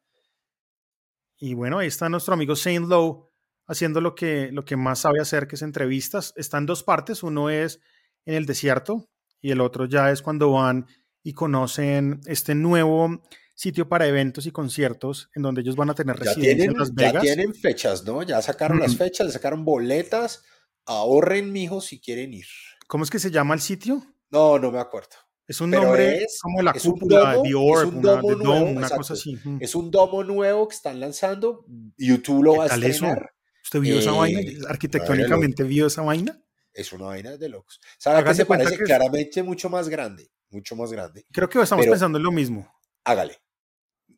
[1.37, 3.29] Y bueno, ahí está nuestro amigo Saint Lowe
[3.67, 6.33] haciendo lo que, lo que más sabe hacer, que es entrevistas.
[6.37, 7.21] Está en dos partes.
[7.21, 7.81] Uno es
[8.25, 9.09] en el desierto
[9.41, 10.87] y el otro ya es cuando van
[11.25, 13.21] y conocen este nuevo
[13.55, 16.77] sitio para eventos y conciertos en donde ellos van a tener Ya residencia tienen, en
[16.79, 17.23] Las ya Vegas.
[17.23, 18.21] tienen fechas, ¿no?
[18.21, 18.99] Ya sacaron las Ujú.
[18.99, 20.43] fechas, le sacaron boletas.
[20.85, 22.45] Ahorren, mijos, si quieren ir.
[22.87, 24.03] ¿Cómo es que se llama el sitio?
[24.29, 25.09] No, no me acuerdo.
[25.47, 28.21] Es un Pero nombre es- como la cúpula, domo- The es Orb, un una, The
[28.21, 29.35] nuevo, Dome, una cosa así.
[29.43, 29.57] Mm.
[29.61, 31.65] Es un domo nuevo que están lanzando.
[31.97, 33.05] YouTube lo ¿Qué va a tal eso?
[33.05, 33.31] estrenar.
[33.63, 34.39] ¿Usted vio esa Eh, vaina?
[34.41, 36.39] madre ¿Arquitectónicamente vio esa vaina?
[36.73, 37.79] Es una vaina de locos.
[37.97, 38.69] ¿Sabe Hágase se parece?
[38.77, 40.29] que es- Claramente mucho más grande.
[40.49, 41.25] Mucho más grande.
[41.31, 42.71] Creo que estamos Pero- pensando en lo mismo.
[43.03, 43.37] Hágale.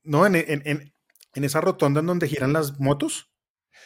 [0.03, 0.25] ¿No?
[0.25, 0.93] En, en- en-
[1.33, 3.29] en esa rotonda en donde giran las motos.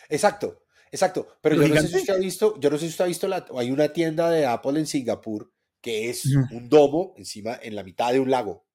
[0.10, 1.28] Exacto, exacto.
[1.42, 3.08] Pero ¿Lo yo no sé si usted ha visto, yo no sé si usted ha
[3.08, 5.52] visto la, hay una tienda de Apple en Singapur
[5.82, 8.66] que es un domo encima en la mitad de un lago.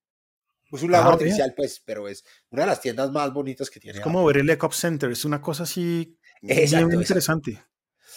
[0.73, 3.79] Es un lago Ah, artificial, pues, pero es una de las tiendas más bonitas que
[3.79, 3.99] tiene.
[3.99, 5.11] Es como ver el Ecop Center.
[5.13, 7.01] Es una cosa así Exacto, bien exacto.
[7.01, 7.65] interesante.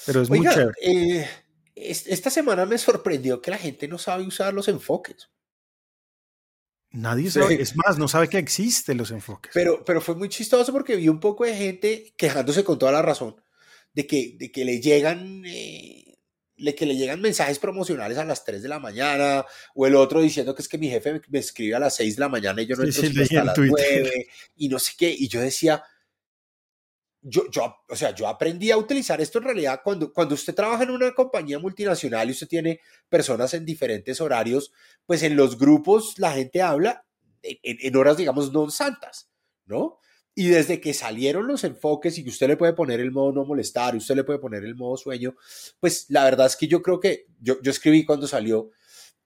[0.08, 0.72] Pero es muy chévere.
[0.82, 1.28] eh,
[1.76, 5.30] es- esta semana me sorprendió que la gente no sabe usar los enfoques.
[6.91, 7.39] Nadie sí.
[7.39, 9.52] sabe, es más, no sabe que existen los enfoques.
[9.54, 13.02] Pero, pero fue muy chistoso porque vi un poco de gente quejándose con toda la
[13.02, 13.36] razón
[13.93, 16.17] de que, de que le llegan eh,
[16.58, 20.19] de que le llegan mensajes promocionales a las 3 de la mañana o el otro
[20.21, 22.62] diciendo que es que mi jefe me, me escribe a las 6 de la mañana
[22.62, 24.02] y yo no Sí, entro sí, hasta las Twitter.
[24.02, 25.84] 9 y no sé qué y yo decía
[27.22, 27.44] yo,
[27.90, 31.14] o sea, yo aprendí a utilizar esto en realidad cuando, cuando usted trabaja en una
[31.14, 32.80] compañía multinacional y usted tiene
[33.10, 34.72] personas en diferentes horarios,
[35.06, 37.06] pues en los grupos la gente habla
[37.42, 39.30] en, en- horas, digamos, no santas,
[39.66, 40.00] ¿no?
[40.36, 43.44] Y desde que salieron los enfoques y que usted le puede poner el modo no
[43.46, 45.36] molestar usted le puede poner el modo sueño,
[45.80, 48.72] pues la verdad es que yo creo que yo, yo escribí cuando salió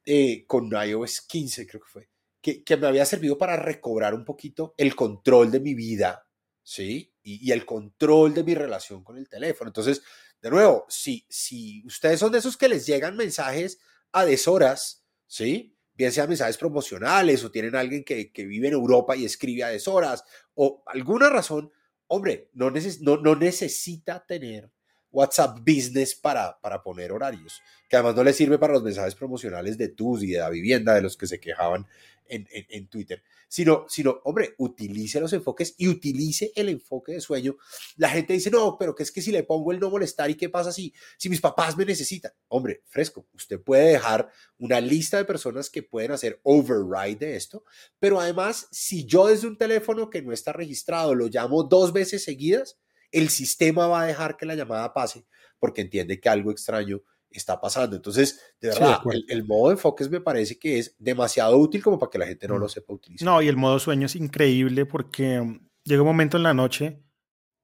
[0.05, 2.09] eh, con iOS 15, creo que fue,
[2.41, 6.27] que, que me había servido para recobrar un poquito el control de mi vida,
[6.63, 7.12] ¿sí?
[7.23, 9.69] Y, el control de mi relación con el teléfono.
[9.69, 10.01] Entonces,
[10.41, 13.79] de nuevo, si, si ustedes son de esos que les llegan mensajes
[14.11, 15.77] a deshoras, ¿sí?
[15.93, 19.69] Bien sean mensajes promocionales o tienen alguien que, que vive en Europa y escribe a
[19.69, 20.23] deshoras
[20.55, 21.71] o alguna razón,
[22.07, 24.71] hombre, no, neces no, no necesita tener
[25.13, 29.77] WhatsApp Business para, para poner horarios, que además no le sirve para los mensajes promocionales
[29.77, 31.87] de TUS y de la vivienda de los que se quejaban
[32.27, 37.21] en, en, en Twitter, sino, sino, hombre, utilice los enfoques y utilice el enfoque de
[37.21, 37.55] sueño.
[37.97, 40.35] La gente dice, no, pero que es que si le pongo el no molestar y
[40.35, 42.31] qué pasa si, si mis papás me necesitan.
[42.47, 47.63] Hombre, fresco, usted puede dejar una lista de personas que pueden hacer override de esto,
[47.99, 52.23] pero además, si yo desde un teléfono que no está registrado lo llamo dos veces
[52.23, 52.79] seguidas,
[53.13, 55.25] el sistema va a dejar que la llamada pase
[55.59, 57.95] porque entiende que algo extraño está pasando.
[57.95, 61.57] Entonces, de Sí, de verdad, el, el modo de enfoques me parece que es demasiado
[61.57, 62.59] útil como para que la gente no Mm.
[62.59, 63.25] lo sepa utilizar.
[63.25, 67.01] No, y el modo sueño es increíble porque um, llega un momento en la noche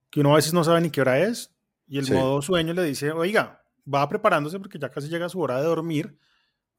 [0.09, 1.53] que uno a veces no sabe ni qué hora es
[1.87, 2.13] y el Sí.
[2.13, 6.17] modo sueño le dice, oiga, va preparándose porque ya casi llega su hora de dormir,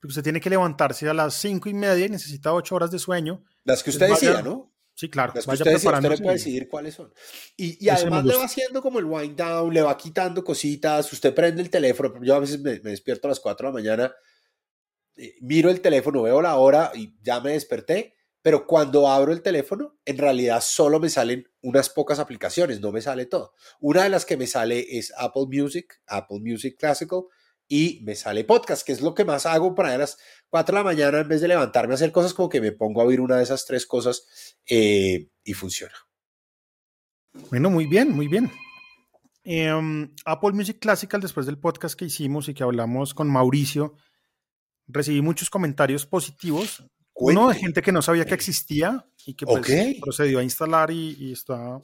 [0.01, 2.99] porque usted tiene que levantarse a las cinco y media y necesita ocho horas de
[2.99, 3.45] sueño.
[3.65, 4.73] Las que usted vaya- decía, ¿no?
[5.01, 7.11] Sí, claro, Las que vaya usted, le puede decidir cuáles son.
[7.57, 11.63] Y, además le va haciendo como el wind down, le va quitando cositas, usted prende
[11.63, 14.15] el teléfono, yo a veces me, me despierto a las 4 de la mañana,
[15.17, 19.41] eh, miro el teléfono, veo la hora y ya me desperté, pero cuando abro el
[19.41, 23.55] teléfono, en realidad solo me salen unas pocas aplicaciones, no me sale todo.
[23.81, 27.23] Una de las que me sale es Apple Music, Apple Music Classical,
[27.73, 30.85] y me sale podcast, que es lo que más hago para las 4 de la
[30.85, 33.37] mañana, en vez de levantarme a hacer cosas, como que me pongo a oír una
[33.37, 35.95] de esas tres cosas eh, y funciona.
[37.49, 38.51] Bueno, muy bien, muy bien.
[39.45, 43.95] Em, Apple Music Classical, después del podcast que hicimos y que hablamos con Mauricio,
[44.89, 46.85] recibí muchos comentarios positivos.
[47.15, 47.61] Uno de Cuente.
[47.61, 51.81] gente que no sabía que existía y que pues, procedió a instalar y, y está,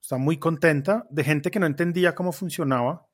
[0.00, 1.06] está muy contenta.
[1.10, 3.05] De gente que no entendía cómo funcionaba,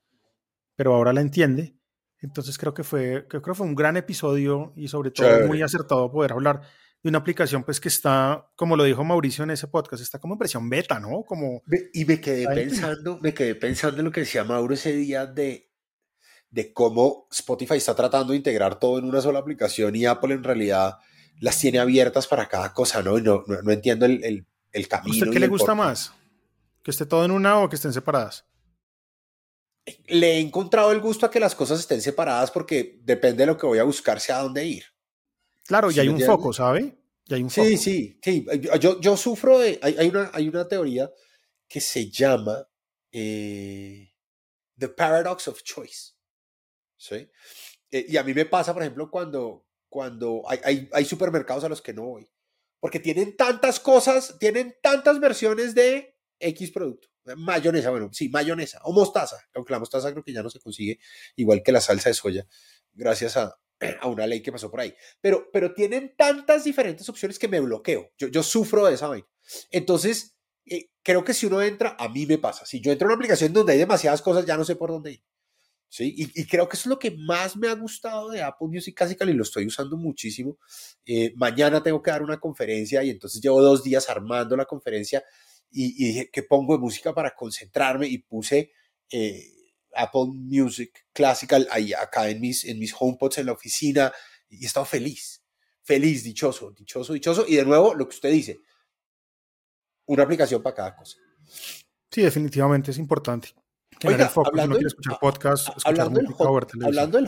[0.77, 1.77] pero ahora la entiende.
[2.21, 5.47] Entonces creo que fue, creo que fue un gran episodio y sobre todo Chévere.
[5.47, 6.63] muy acertado poder hablar
[7.03, 10.35] de una aplicación pues que está, como lo dijo Mauricio en ese podcast, está como
[10.35, 11.25] en versión beta, ¿no?
[11.25, 11.63] Como...
[11.93, 15.73] Y me quedé pensando, me quedé pensando en lo que decía Mauro ese día de,
[16.51, 20.45] de cómo Spotify está tratando de integrar todo en una sola aplicación y Apple en
[20.45, 20.99] realidad
[21.41, 23.19] las tiene abiertas para cada cosa, ¿no?
[23.19, 25.13] Y no, no, entiendo el, el, el camino.
[25.13, 26.13] ¿Usted qué le gusta más?
[26.85, 28.47] ¿Que esté todo en una o que estén separadas?
[30.07, 33.59] Le he encontrado el gusto a que las cosas estén separadas porque depende de lo
[33.59, 34.85] que voy a buscar, sea a dónde ir.
[35.65, 36.97] Claro, y hay un foco, ¿sabe?
[37.27, 38.47] Y hay un sí, sí, sí.
[38.81, 39.79] Yo, yo sufro de.
[39.83, 41.11] Hay, una, hay una teoría
[41.69, 42.69] que se llama
[43.11, 44.13] eh,
[44.77, 46.13] The Paradox of Choice.
[46.97, 47.29] ¿Sí?
[47.91, 51.69] Eh, y a mí me pasa, por ejemplo, cuando, cuando hay, hay, hay, supermercados a
[51.69, 52.31] los que no voy.
[52.79, 57.09] Porque tienen tantas cosas, tienen tantas versiones de X producto.
[57.37, 60.99] Mayonesa, bueno, sí, mayonesa o mostaza, aunque la mostaza creo que ya no se consigue,
[61.37, 62.47] igual que la salsa de soya,
[62.93, 63.57] gracias a,
[64.01, 64.95] a una ley que pasó por ahí.
[65.21, 68.11] Pero, pero tienen tantas diferentes opciones que me bloqueo.
[68.19, 69.27] Yo, yo sufro de esa vaina.
[69.71, 72.65] Entonces, eh, creo que si uno entra, a mí me pasa.
[72.67, 75.13] Si yo entro a una aplicación donde hay demasiadas cosas, ya no sé por dónde
[75.13, 75.23] ir.
[75.89, 76.15] ¿Sí?
[76.17, 79.29] Y, creo que eso es lo que más me ha gustado de Apple Music Classical
[79.29, 80.57] y lo estoy usando muchísimo.
[81.05, 85.23] Eh, mañana tengo que dar una conferencia y entonces llevo dos días armando la conferencia
[85.73, 88.07] y, y dije, ¿qué pongo de música para concentrarme?
[88.07, 88.73] Y puse...
[89.11, 89.59] Eh,
[89.95, 94.13] Apple Music Classical ahí acá en mis, en mis HomePods en la oficina
[94.49, 95.43] y he estado feliz,
[95.83, 97.45] feliz, dichoso, dichoso, dichoso.
[97.47, 98.61] Y de nuevo, lo que usted dice,
[100.07, 101.19] una aplicación para cada cosa.
[102.11, 103.51] Sí, definitivamente es importante.
[104.05, 106.35] Oiga, hablando, del, escuchar podcast, hablando, del,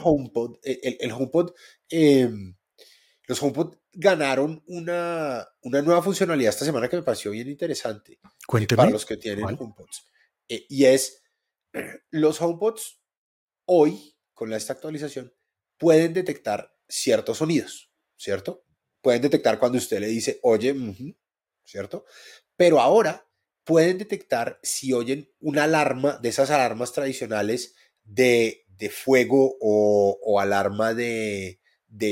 [0.02, 1.52] HomePod, el, el HomePod,
[1.88, 2.56] em,
[3.26, 8.18] los HomePod ganaron una, una nueva funcionalidad esta semana que me pareció bien interesante.
[8.46, 8.76] Cuénteme.
[8.76, 10.06] Para los que tienen HomePods.
[10.48, 11.22] Eh, y es
[12.10, 13.00] los HomePods
[13.66, 15.34] hoy, con esta actualización,
[15.78, 18.64] pueden detectar ciertos sonidos, ¿cierto?
[19.00, 20.74] Pueden detectar cuando usted le dice, oye,
[21.64, 22.04] ¿cierto?
[22.56, 23.28] Pero ahora
[23.64, 28.60] pueden detectar si oyen una alarma de esas alarmas tradicionales de,
[28.90, 31.60] fuego o, alarma de,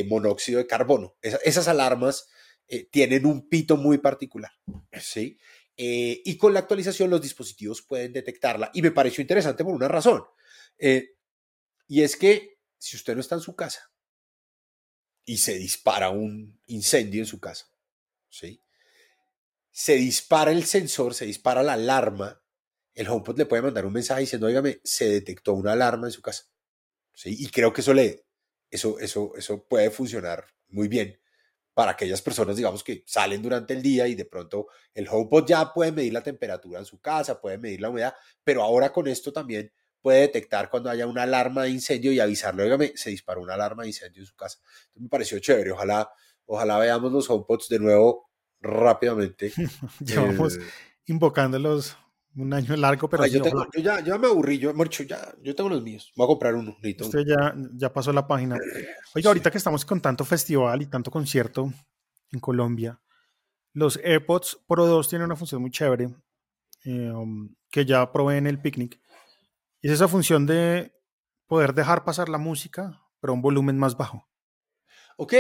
[0.09, 1.17] monóxido de carbono.
[1.21, 2.29] esas alarmas
[2.69, 4.53] eh, tienen un pito muy particular,
[5.01, 5.39] ¿sí?
[5.77, 8.71] Eh, y con la actualización los dispositivos pueden detectarla.
[8.75, 10.25] Y me pareció interesante por una razón.
[10.79, 11.17] Eh,
[11.89, 13.91] y es que si usted no está en su casa
[15.25, 17.67] y se dispara un incendio en su casa,
[18.29, 18.63] ¿sí?
[19.73, 22.43] se dispara el sensor, se dispara la alarma,
[22.95, 26.21] el HomePod le puede mandar un mensaje diciendo, oígame, se detectó una alarma en su
[26.21, 26.45] casa.
[27.15, 27.35] ¿Sí?
[27.39, 28.25] Y creo que eso, le,
[28.73, 31.19] eso, eso, eso puede funcionar muy bien
[31.75, 35.73] para aquellas personas, digamos, que salen durante el día y de pronto el HomePod ya
[35.73, 39.33] puede medir la temperatura en su casa, puede medir la humedad, pero ahora con esto
[39.33, 43.55] también puede detectar cuando haya una alarma de incendio y avisarle, oígame, se disparó una
[43.55, 44.59] alarma de incendio en su casa.
[44.61, 46.11] Entonces me pareció chévere, ojalá,
[46.45, 48.31] ojalá veamos los HomePods de nuevo
[48.61, 49.53] rápidamente.
[50.01, 50.61] Llevamos eh,
[51.07, 51.97] invocándolos
[52.37, 53.27] un año largo, pero...
[53.27, 53.43] yo,
[53.77, 54.73] ya, me aburrí, yo,
[55.07, 56.77] ya, yo tengo los míos, voy a comprar uno.
[56.83, 58.59] Usted ya, ya pasó la página.
[59.15, 61.73] Oiga, ahorita que estamos con tanto festival y tanto concierto
[62.31, 63.01] en Colombia,
[63.75, 66.15] los AirPods Pro 2 tienen una función muy chévere
[66.85, 69.01] eh, um, que ya probé en el picnic.
[69.81, 70.93] Y es esa función de
[71.47, 74.29] poder dejar pasar la música, pero a un volumen más bajo.
[75.17, 75.35] Ok.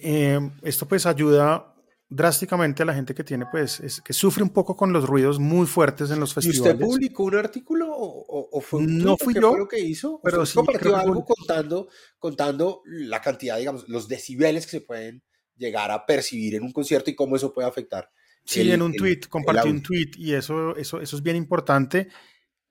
[0.00, 1.74] Eh, esto pues ayuda
[2.08, 5.38] drásticamente a la gente que tiene, pues, es, que sufre un poco con los ruidos
[5.38, 6.60] muy fuertes en los festivales.
[6.64, 9.56] ¿Y usted publicó un artículo o, fue un No fui yo.
[9.56, 10.20] lo que hizo?
[10.22, 15.22] Pero sí compartió algo contando, contando la cantidad, digamos, los decibeles que se pueden
[15.56, 18.10] llegar a percibir en un concierto y cómo eso puede afectar.
[18.44, 22.08] Sí, en un tweet, compartí un tweet y eso, eso, eso es bien importante.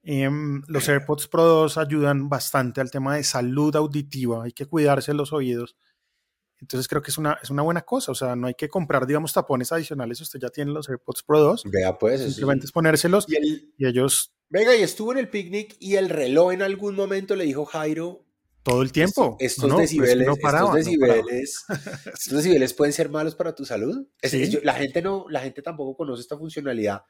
[0.01, 5.13] Em, los AirPods Pro 2 ayudan bastante al tema de salud auditiva, hay que cuidarse
[5.13, 5.75] los oídos
[6.59, 9.05] entonces creo que es una, es una buena cosa, o sea, no hay que comprar,
[9.05, 11.63] digamos, tapones adicionales, usted ya tiene los AirPods Pro 2.
[11.65, 12.21] Vea, pues.
[12.21, 14.33] Simplemente es ponérselos y, ellos...
[14.49, 18.23] Venga, y estuvo en el picnic y el reloj en algún momento le dijo Jairo...
[18.63, 19.37] Todo el tiempo.
[19.39, 21.63] Estos, decibeles, estos, decibeles
[22.13, 24.05] estos decibeles pueden ser malos para tu salud.
[24.63, 27.03] la, gente no, la gente tampoco conoce esta funcionalidad.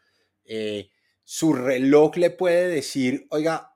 [0.46, 0.92] Eh,
[1.24, 3.74] su reloj le puede decir, oiga,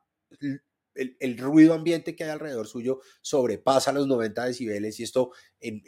[0.96, 5.32] el, ruido ambiente que hay alrededor suyo sobrepasa los 90 decibeles y esto,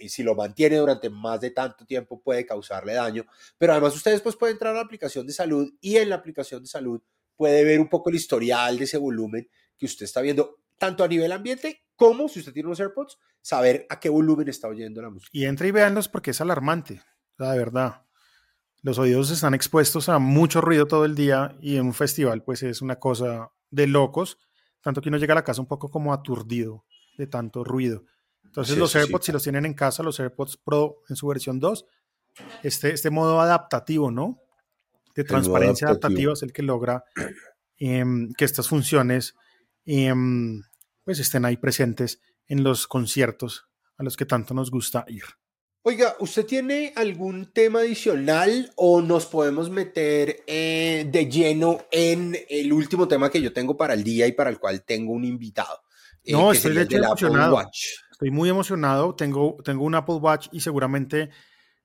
[0.08, 3.26] si lo mantiene durante más de tanto tiempo, puede causarle daño.
[3.58, 6.64] Pero además ustedes pues pueden entrar a la aplicación de salud y en la aplicación
[6.64, 7.02] de salud
[7.36, 11.08] puede ver un poco el historial de ese volumen que usted está viendo, tanto a
[11.08, 15.10] nivel ambiente como si usted tiene unos AirPods, saber a qué volumen está oyendo la
[15.10, 15.30] música.
[15.32, 17.02] Y entre y véanlos porque es alarmante,
[17.38, 18.06] la verdad.
[18.82, 22.64] Los oídos están expuestos a mucho ruido todo el día y en un festival pues
[22.64, 24.38] es una cosa de locos
[24.84, 26.86] tanto que uno llega a la casa un poco como aturdido
[27.18, 28.04] de tanto ruido.
[28.44, 31.86] Entonces los AirPods, si los tienen en casa, los AirPods Pro en su versión 2,
[32.62, 34.42] este, este modo adaptativo, ¿no?
[35.16, 37.04] De transparencia adaptativa es el que logra
[37.78, 39.36] em, que estas funciones
[39.86, 40.62] em,
[41.04, 43.68] pues estén ahí presentes en los conciertos
[43.98, 45.24] a los que tanto nos gusta ir.
[45.86, 52.72] Oiga, ¿usted tiene algún tema adicional o nos podemos meter eh, de lleno en el
[52.72, 55.82] último tema que yo tengo para el día y para el cual tengo un invitado?
[56.24, 57.70] Eh, no, estoy emocionado.
[58.10, 59.14] Estoy muy emocionado.
[59.14, 61.32] Tengo, tengo un Apple Watch y seguramente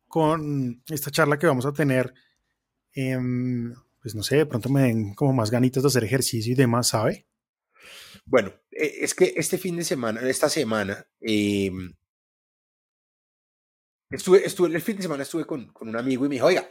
[0.06, 2.14] con esta charla que vamos a tener,
[2.92, 6.56] em, pues no sé, de pronto me den como más ganitas de hacer ejercicio y
[6.56, 7.26] demás, ¿sabe?
[8.24, 11.96] Bueno, e, es que este fin de semana, esta semana, em,
[14.10, 16.68] Estuve, estuve, el fin de semana estuve con, con un amigo y me dijo, oiga,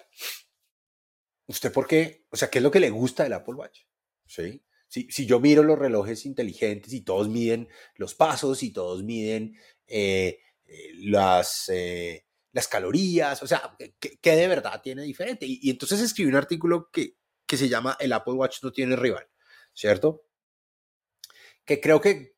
[1.45, 2.26] ¿usted por qué?
[2.32, 3.82] O sea, ¿qué es lo que le gusta del Apple Watch?
[4.26, 4.63] ¿Sí?
[4.88, 9.56] Si, si yo miro los relojes inteligentes y todos miden los pasos y todos miden
[9.86, 10.39] eh,
[10.95, 15.45] las, eh, las calorías, o sea, ¿qué, de verdad tiene diferente?
[15.45, 18.95] Y, y, entonces escribí un artículo que, que se llama El Apple Watch no tiene
[18.95, 19.28] rival,
[19.73, 20.23] ¿cierto?
[21.65, 22.36] Que creo que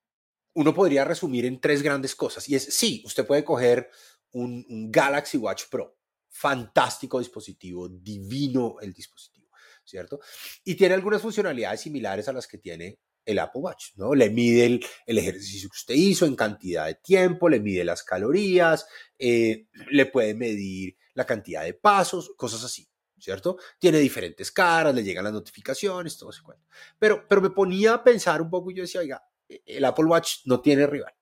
[0.54, 2.50] uno podría resumir en tres grandes cosas.
[2.50, 3.90] Y es, sí, usted puede coger
[4.34, 5.98] un, Galaxy Watch Pro.
[6.32, 9.50] Fantástico dispositivo, divino el dispositivo,
[9.84, 10.20] ¿cierto?
[10.64, 14.14] Y tiene algunas funcionalidades similares a las que tiene el Apple Watch, ¿no?
[14.14, 18.86] Le mide el, ejercicio que usted hizo en cantidad de tiempo, le mide las calorías,
[19.18, 22.88] eh, le puede medir la cantidad de pasos, cosas así,
[23.18, 23.58] ¿cierto?
[23.80, 26.66] Tiene diferentes caras, le llegan las notificaciones, todo ese cuento.
[26.98, 30.46] Pero, pero me ponía a pensar un poco y yo decía, oiga, el Apple Watch
[30.46, 31.14] no tiene rival.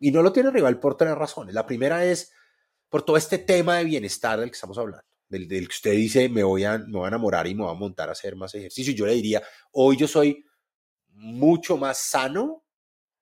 [0.00, 1.54] Y no lo tiene rival por tres razones.
[1.54, 2.32] La primera es
[2.88, 6.42] por todo este tema de bienestar del que estamos hablando, del, que usted dice, me
[6.42, 8.94] voy, a, me voy a enamorar y me voy a montar a hacer más ejercicio.
[8.94, 10.44] Yo le diría, hoy yo soy
[11.08, 12.64] mucho más sano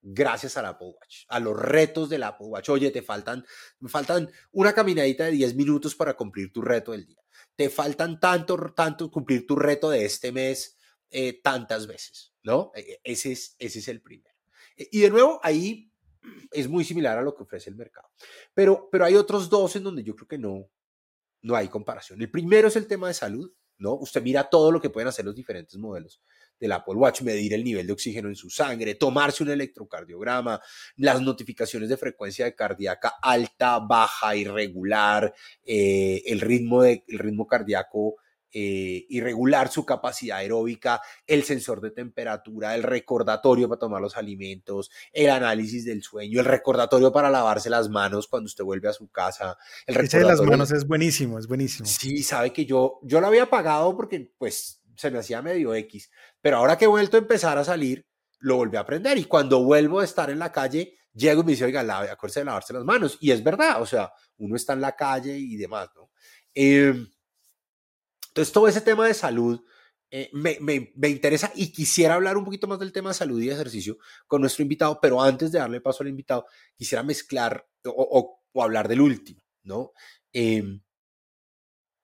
[0.09, 2.69] gracias al Apple Watch, a los retos del Apple Watch.
[2.69, 3.45] Oye, te faltan,
[3.89, 7.21] faltan una caminadita de 10 minutos para cumplir tu reto del día.
[7.57, 10.79] Te faltan tanto, tanto cumplir tu reto de este mes
[11.11, 12.71] eh, tantas veces, ¿no?
[12.75, 14.35] E, e, ese es, ese es el primero.
[14.77, 15.91] E, y de nuevo, ahí
[16.53, 18.09] es muy similar a lo que ofrece el mercado.
[18.55, 20.69] Pero, pero hay otros dos en donde yo creo que no,
[21.43, 22.21] no hay comparación.
[22.21, 23.95] El primero es el tema de salud, ¿no?
[23.95, 26.21] Usted mira todo lo que pueden hacer los diferentes modelos
[26.59, 30.61] del Apple Watch, medir el nivel de oxígeno en su sangre, tomarse un electrocardiograma,
[30.97, 37.47] las notificaciones de frecuencia de cardíaca alta, baja, irregular, eh, el, ritmo de, el ritmo
[37.47, 38.17] cardíaco
[38.53, 44.91] eh, irregular su capacidad aeróbica, el sensor de temperatura, el recordatorio para tomar los alimentos,
[45.13, 49.09] el análisis del sueño, el recordatorio para lavarse las manos cuando usted vuelve a su
[49.09, 49.57] casa.
[49.87, 51.87] El Ese de las manos es buenísimo, es buenísimo.
[51.87, 56.11] Sí, sabe que yo, yo lo había pagado porque pues se me hacía medio X,
[56.41, 58.07] pero ahora que he vuelto a empezar a salir,
[58.39, 61.51] lo volví a aprender y cuando vuelvo a estar en la calle, llego y me
[61.53, 63.19] dice, oiga, acuérdese de lavarse las manos.
[63.21, 66.11] Y es verdad, o sea, uno está en la calle y demás, ¿no?
[66.55, 66.95] Eh,
[68.37, 69.65] entonces, todo ese tema de salud
[70.11, 73.49] eh, me, me, interesa y quisiera hablar un poquito más del tema de salud y
[73.49, 73.97] ejercicio
[74.27, 76.45] con nuestro invitado, pero antes de darle paso al invitado,
[76.77, 79.93] quisiera mezclar o, o, hablar del último, ¿no?
[80.35, 80.83] Em,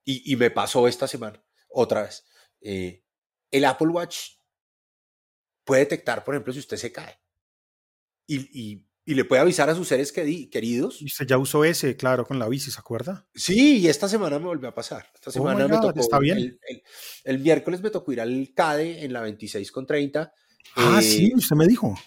[0.03, 2.25] y, y, me pasó esta semana, otra vez.
[2.61, 3.03] Eh,
[3.51, 4.31] el Apple Watch
[5.63, 7.19] puede detectar, por ejemplo, si usted se cae.
[8.25, 11.01] Y, y y le puede avisar a sus seres queridos.
[11.01, 13.27] Y usted ya usó ese, claro, con la bici, ¿se acuerda?
[13.35, 15.05] Sí, y esta semana me volvió a pasar.
[15.13, 15.99] Esta oh semana me tocó.
[15.99, 16.57] Está bien.
[17.23, 20.33] El, miércoles me tocó ir al CADE en la 26 con 30.
[20.75, 21.97] Ah, sí, eh, usted me dijo.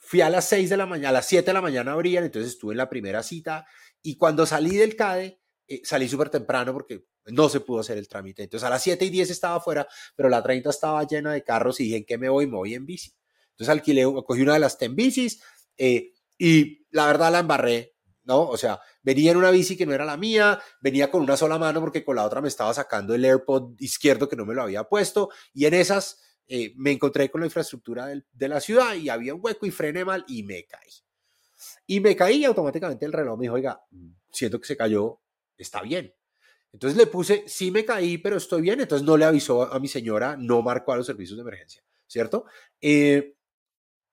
[0.00, 2.52] Fui a las 6 de la mañana, a las 7 de la mañana abrían, entonces
[2.52, 3.66] estuve en la primera cita.
[4.02, 8.08] Y cuando salí del CADE, eh, salí súper temprano porque no se pudo hacer el
[8.08, 8.42] trámite.
[8.42, 11.78] Entonces a las 7 y 10 estaba afuera, pero la 30 estaba llena de carros
[11.80, 12.46] y dije, ¿en qué me voy?
[12.46, 13.12] Me voy en bici.
[13.50, 15.42] Entonces alquilé, cogí una de las 10 bicis.
[15.76, 16.11] Eh,
[16.44, 18.48] y la verdad la embarré, ¿no?
[18.48, 21.56] O sea, venía en una bici que no era la mía, venía con una sola
[21.56, 24.62] mano porque con la otra me estaba sacando el AirPod izquierdo que no me lo
[24.62, 29.08] había puesto y en esas eh, me encontré con la infraestructura de la ciudad y
[29.08, 30.90] había un hueco y frené mal y me caí.
[31.86, 33.80] Y me caí y automáticamente el reloj me dijo, oiga,
[34.32, 35.20] siento que se cayó,
[35.56, 36.12] está bien.
[36.72, 38.80] Entonces le puse, sí me caí, pero estoy bien.
[38.80, 42.46] Entonces no le avisó a mi señora, no marcó a los servicios de emergencia, ¿cierto?
[42.80, 43.36] Eh,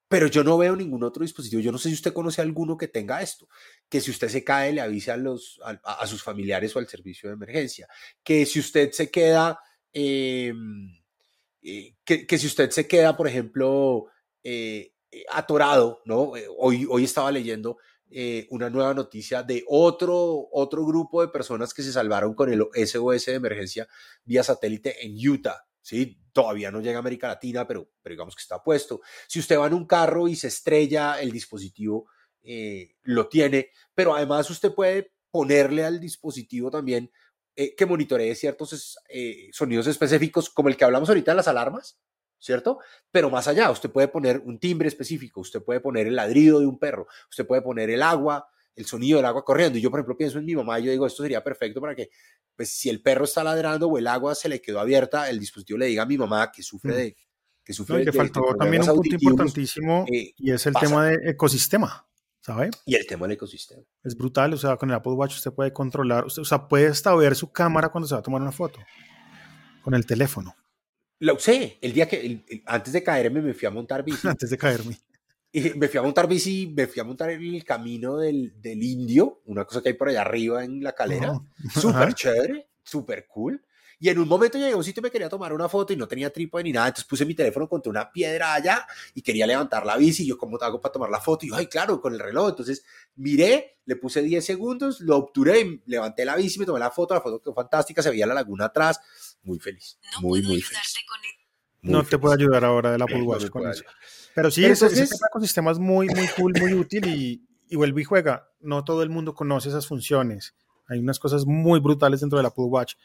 [0.09, 1.61] pero yo no veo ningún otro dispositivo.
[1.61, 3.47] Yo no sé si usted conoce alguno que tenga esto,
[3.87, 7.29] que si usted se cae le avise a, los, a, sus familiares o al servicio
[7.29, 7.87] de emergencia,
[8.23, 9.59] que si usted se queda,
[9.93, 10.99] em,
[11.61, 14.07] eh, que, si usted se queda, por ejemplo,
[14.43, 16.33] eh, eh, atorado, ¿no?
[16.57, 17.77] Hoy, hoy estaba leyendo
[18.49, 23.27] una nueva noticia de otro, otro grupo de personas que se salvaron con el SOS
[23.27, 23.87] de emergencia
[24.25, 25.68] vía satélite en Utah.
[25.89, 26.21] ¿Sí?
[26.31, 29.01] Todavía no llega a América Latina, pero, digamos que está puesto.
[29.27, 32.07] Si usted va en un carro y se estrella el dispositivo
[32.43, 37.11] eh, lo tiene, pero además usted puede ponerle al dispositivo también
[37.55, 41.99] eh, que monitoree ciertos eh, sonidos específicos, como el que hablamos ahorita de las alarmas,
[42.37, 42.79] ¿cierto?
[43.11, 46.67] Pero más allá, usted puede poner un timbre específico, usted puede poner el ladrido de
[46.67, 49.77] un perro, usted puede poner el agua, el sonido del agua corriendo.
[49.77, 51.95] Y yo, por ejemplo, pienso en mi mamá y yo digo, esto sería perfecto para
[51.95, 52.09] que,
[52.55, 55.79] pues, si el perro está ladrando o el agua se le quedó abierta, el dispositivo
[55.79, 56.95] le diga a mi mamá que sufre mm.
[56.95, 57.17] de...
[57.63, 62.09] Que sufre le faltó también un punto importantísimo eh, y es el tema de ecosistema.
[62.41, 62.71] ¿sabe?
[62.85, 63.83] Y el tema del ecosistema.
[64.03, 67.13] Es brutal, o sea, con el Apple Watch usted puede controlar, o sea, puede hasta
[67.15, 68.79] ver su cámara cuando se va a tomar una foto,
[69.83, 70.55] con el teléfono.
[71.19, 74.27] La usé, el día que, antes de caerme me fui a montar bici.
[74.27, 74.97] antes de caerme.
[75.51, 79.41] Y me fui a montar bici, me fui a montar el camino del, del indio,
[79.45, 81.39] una cosa que hay por allá arriba en la calera.
[81.73, 83.63] Súper chévere, súper cool.
[84.01, 85.97] Y en un momento llegué a un sitio y me quería tomar una foto y
[85.97, 86.87] no tenía trípode ni nada.
[86.87, 90.23] Entonces puse mi teléfono contra una piedra allá y quería levantar la bici.
[90.23, 91.45] Y yo, ¿cómo te hago para tomar la foto?
[91.45, 92.49] Y yo, ay, claro, con el reloj.
[92.49, 92.85] Entonces
[93.17, 97.13] miré, le puse 10 segundos, lo obturé, levanté la bici, me tomé la foto.
[97.13, 99.01] La foto quedó fantástica, se veía la laguna atrás.
[99.43, 99.99] Muy feliz.
[100.21, 100.95] muy, muy feliz.
[101.81, 103.83] no te puedo ayudar ahora de la Apple Watch con eso.
[104.39, 108.49] Pero sí, ese, ecosistema es muy, muy cool, muy útil y, y vuelve y juega.
[108.59, 110.55] No todo el mundo conoce esas funciones.
[110.87, 112.95] Hay unas cosas muy brutales dentro del Apple Watch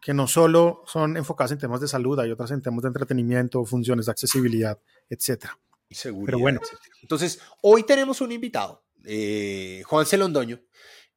[0.00, 3.64] que no solo son enfocadas en temas de salud, hay otras en temas de entretenimiento,
[3.64, 4.78] funciones de accesibilidad,
[5.10, 5.58] etcétera.
[5.88, 6.26] Y seguridad.
[6.26, 6.60] Pero bueno,
[7.02, 10.60] entonces hoy tenemos un invitado, eh, Juan Celondoño.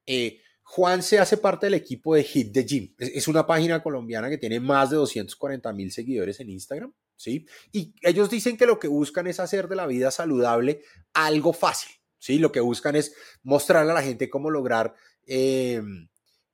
[0.06, 2.94] Eh, Juan se hace parte del equipo de Hit the Gym.
[2.98, 7.46] Es, una página colombiana que tiene más de 240 mil seguidores en Instagram, ¿sí?
[7.72, 10.82] Y ellos dicen que lo que buscan es hacer de la vida saludable
[11.14, 12.38] algo fácil, ¿sí?
[12.38, 13.14] Lo que buscan es
[13.44, 14.96] mostrarle a la gente cómo lograr
[15.26, 15.82] eh,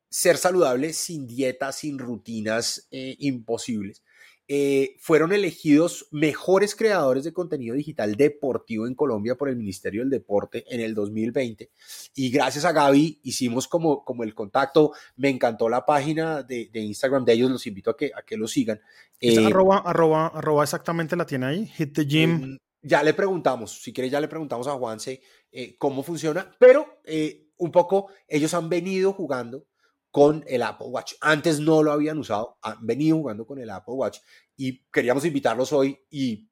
[0.09, 4.03] ser saludable sin dietas, sin rutinas eh, imposibles.
[4.47, 10.09] Eh, fueron elegidos mejores creadores de contenido digital deportivo en Colombia por el Ministerio del
[10.09, 11.71] Deporte en el 2020.
[12.15, 14.91] Y gracias a Gaby hicimos como, como el contacto.
[15.15, 18.47] Me encantó la página de, Instagram de ellos, los invito a que, a que lo
[18.47, 18.81] sigan.
[19.19, 22.31] Eh, arroba, arroba, arroba exactamente la tiene ahí, Hit the Gym.
[22.31, 25.21] Mm, ya le preguntamos, si quiere ya le preguntamos a Juanse
[25.77, 27.01] cómo funciona, pero
[27.57, 29.65] un poco ellos han venido jugando
[30.11, 31.13] con el Apple Watch.
[31.21, 34.19] Antes no lo habían usado, han venido jugando con el Apple Watch
[34.57, 36.49] y queríamos invitarlos hoy y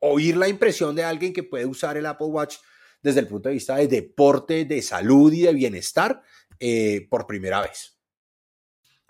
[0.00, 2.56] oír la impresión de alguien que puede usar el Apple Watch
[3.02, 6.22] desde el punto de vista de deporte, de salud y de bienestar
[6.60, 7.98] eh, por primera vez.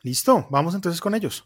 [0.03, 1.45] Listo, vamos entonces con ellos.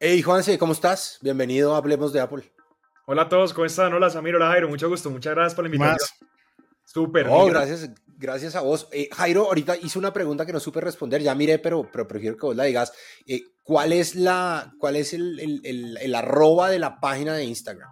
[0.00, 1.18] Hey Juanse, ¿cómo estás?
[1.20, 2.52] Bienvenido a Hablemos de Apple.
[3.06, 3.92] Hola a todos, ¿cómo están?
[3.92, 6.28] Hola Samir, hola Jairo, mucho gusto, muchas gracias por la invitación.
[6.98, 7.28] Súper.
[7.30, 8.88] Oh, gracias, gracias a vos.
[8.90, 12.36] Eh, Jairo, ahorita hice una pregunta que no supe responder, ya miré, pero, pero prefiero
[12.36, 12.92] que vos la digas.
[13.24, 17.88] Eh, ¿Cuál es, la, cuál es el, el, el, arroba de la página de Instagram?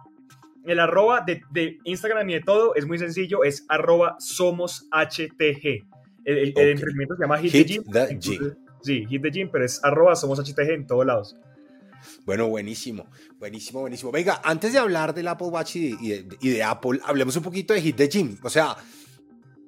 [0.65, 5.87] El arroba de, de, Instagram y de todo es muy sencillo, es arroba somos HTG.
[6.25, 7.53] El, emprendimiento se llama Hit,
[7.89, 8.55] the Gym.
[8.81, 11.37] Sí, Hit the Gym, pero es arroba somos HTG en todos lados.
[12.27, 13.07] Bueno, buenísimo,
[13.39, 14.11] buenísimo, buenísimo.
[14.11, 17.95] Venga, antes de hablar del Apple Watch y de, Apple, hablemos un poquito de Hit
[17.95, 18.37] the Gym.
[18.43, 18.75] O sea,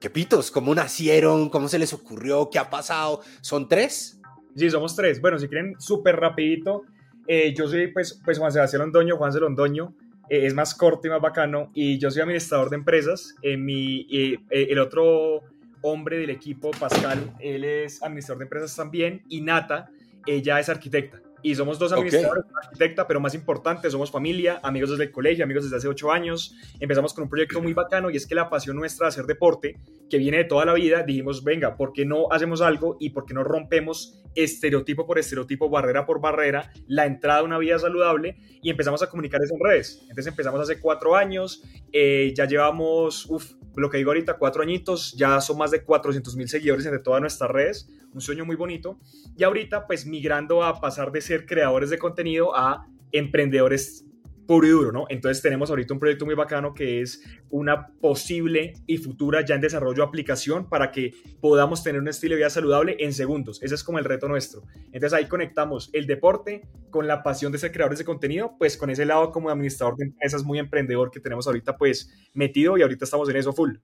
[0.02, 0.52] ¿qué pitos?
[0.52, 1.50] ¿Cómo nacieron?
[1.50, 2.50] ¿Cómo se les ocurrió?
[2.50, 3.22] ¿Qué ha pasado?
[3.40, 4.20] ¿Son tres?
[4.58, 5.22] Sí, somos tres.
[5.22, 6.84] Bueno, si quieren, súper rapidito.
[7.28, 9.40] Eh, yo soy, pues, pues Juan Sebastián Londoño, Juan C.
[9.40, 9.96] Londoño.
[10.30, 11.72] Eh, es más corto y más bacano.
[11.74, 13.36] Y yo soy administrador de empresas.
[13.42, 14.06] Eh, mi,
[14.50, 15.44] el otro
[15.82, 19.24] hombre del equipo, Pascal, él es administrador de empresas también.
[19.30, 19.92] Y Nata,
[20.26, 21.22] ella es arquitecta.
[21.42, 22.56] Y somos dos administradores, okay.
[22.64, 26.56] arquitecta, pero más importante, somos familia, amigos desde el colegio, amigos desde hace ocho años.
[26.80, 29.80] Empezamos con un proyecto muy bacano y es que la pasión nuestra de hacer deporte,
[30.10, 33.26] que viene de toda la vida, dijimos, venga, ¿por qué no hacemos algo y por
[33.26, 38.38] qué no rompemos estereotipo por estereotipo, barrera por barrera, la entrada a una vida saludable
[38.62, 40.00] y empezamos a comunicar eso en redes?
[40.02, 45.14] Entonces empezamos hace cuatro años, eh, ya llevamos, uff, lo que digo ahorita, cuatro añitos,
[45.14, 49.00] ya son más de 400 mil seguidores entre todas nuestras redes, un sueño muy bonito.
[49.38, 54.06] Y ahorita, pues migrando a pasar de creadores de contenido a emprendedores
[54.50, 55.06] puro y duro, ¿no?
[55.10, 57.22] Entonces tenemos ahorita un proyecto muy bacano que es
[57.52, 62.38] una posible y futura ya en desarrollo aplicación para que podamos tener un estilo de
[62.38, 63.62] vida saludable en segundos.
[63.62, 64.64] Ese es como el reto nuestro.
[64.92, 68.90] Entonces ahí conectamos el deporte con la pasión de ser creadores de contenido, pues con
[68.90, 73.06] ese lado como administrador de empresas muy emprendedor que tenemos ahorita pues metido y ahorita
[73.06, 73.76] estamos en eso full.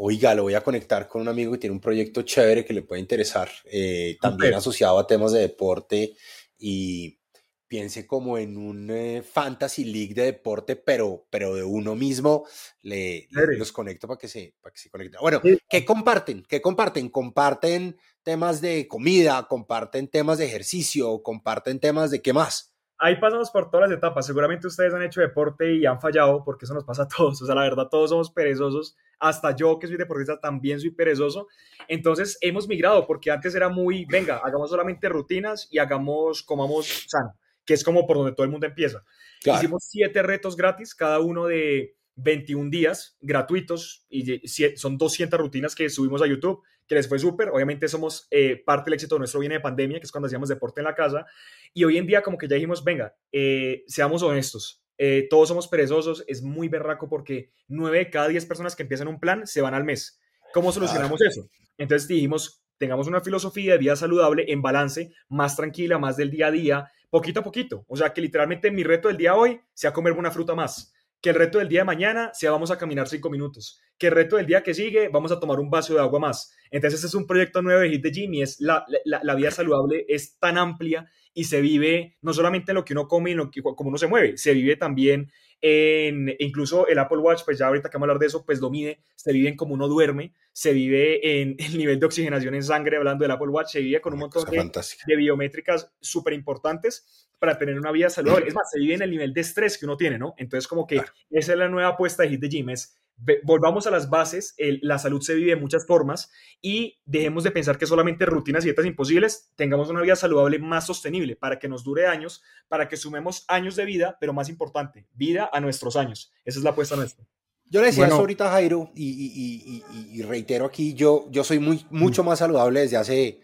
[0.00, 2.82] Oiga, lo voy a conectar con un amigo que tiene un proyecto chévere que le
[2.82, 6.14] puede interesar, eh, también asociado a temas de deporte
[6.56, 7.18] y
[7.66, 12.46] piense como en un eh, fantasy league de deporte, pero, pero de uno mismo,
[12.82, 15.20] le, los conecto para que se, para que se conecten.
[15.20, 16.44] Bueno, ¿qué comparten?
[16.48, 17.08] ¿Qué comparten?
[17.08, 22.72] Comparten temas de comida, comparten temas de ejercicio, comparten temas de qué más.
[22.98, 24.26] Ahí pasamos por todas las etapas.
[24.26, 27.40] Seguramente ustedes han hecho deporte y han fallado, porque eso nos pasa a todos.
[27.42, 28.96] O sea, la verdad, todos somos perezosos.
[29.18, 31.48] Hasta yo, que soy deportista, también soy perezoso.
[31.86, 37.34] Entonces, hemos migrado, porque antes era muy, venga, hagamos solamente rutinas y hagamos, comamos sano,
[37.64, 39.04] que es como por donde todo el mundo empieza.
[39.44, 44.46] Hicimos siete retos gratis, cada uno de 21 días gratuitos y
[44.76, 47.50] son 200 rutinas que subimos a YouTube, que les fue súper.
[47.50, 50.48] Obviamente somos eh, parte del éxito de nuestro viene de pandemia, que es cuando hacíamos
[50.48, 51.26] deporte en la casa.
[51.72, 54.82] Y hoy en día como que ya dijimos, venga, eh, seamos honestos.
[54.98, 59.06] Eh, todos somos perezosos, es muy berraco porque 9 de cada 10 personas que empiezan
[59.06, 60.20] un plan se van al mes.
[60.52, 61.48] ¿Cómo solucionamos eso?
[61.76, 66.48] Entonces dijimos, tengamos una filosofía de vida saludable en balance, más tranquila, más del día
[66.48, 67.84] a día, poquito a poquito.
[67.86, 71.30] O sea, que literalmente mi reto del día hoy sea comer una fruta más que
[71.30, 74.36] el reto del día de mañana sea vamos a caminar cinco minutos, que el reto
[74.36, 76.54] del día que sigue vamos a tomar un vaso de agua más.
[76.70, 80.38] Entonces, es un proyecto nuevo de Hit de Jimmy, es la, la, vida saludable es
[80.38, 83.50] tan amplia y se vive no solamente en lo que uno come y en lo
[83.50, 85.30] que, como uno se mueve, se vive también
[85.60, 88.60] en, incluso el Apple Watch, pues ya ahorita que vamos a hablar de eso, pues
[88.60, 92.62] domine, se vive en cómo uno duerme, se vive en el nivel de oxigenación en
[92.62, 94.70] sangre, hablando del Apple Watch, se vive con un montón de,
[95.06, 98.48] de, biométricas súper importantes para tener una vida saludable.
[98.48, 100.34] Es más, se vive en el nivel de estrés que uno tiene, ¿no?
[100.36, 102.98] Entonces, como que esa es la nueva apuesta de Hit the Gym, es
[103.42, 107.78] volvamos a las bases, la salud se vive de muchas formas y dejemos de pensar
[107.78, 111.84] que solamente rutinas y dietas imposibles, tengamos una vida saludable más sostenible para que nos
[111.84, 116.32] dure años, para que sumemos años de vida, pero más importante, vida a nuestros años.
[116.44, 117.26] Esa es la apuesta nuestra.
[117.70, 122.38] Yo le decía eso ahorita Jairo y, reitero aquí, yo, yo soy muy, mucho más
[122.38, 123.40] saludable desde hace,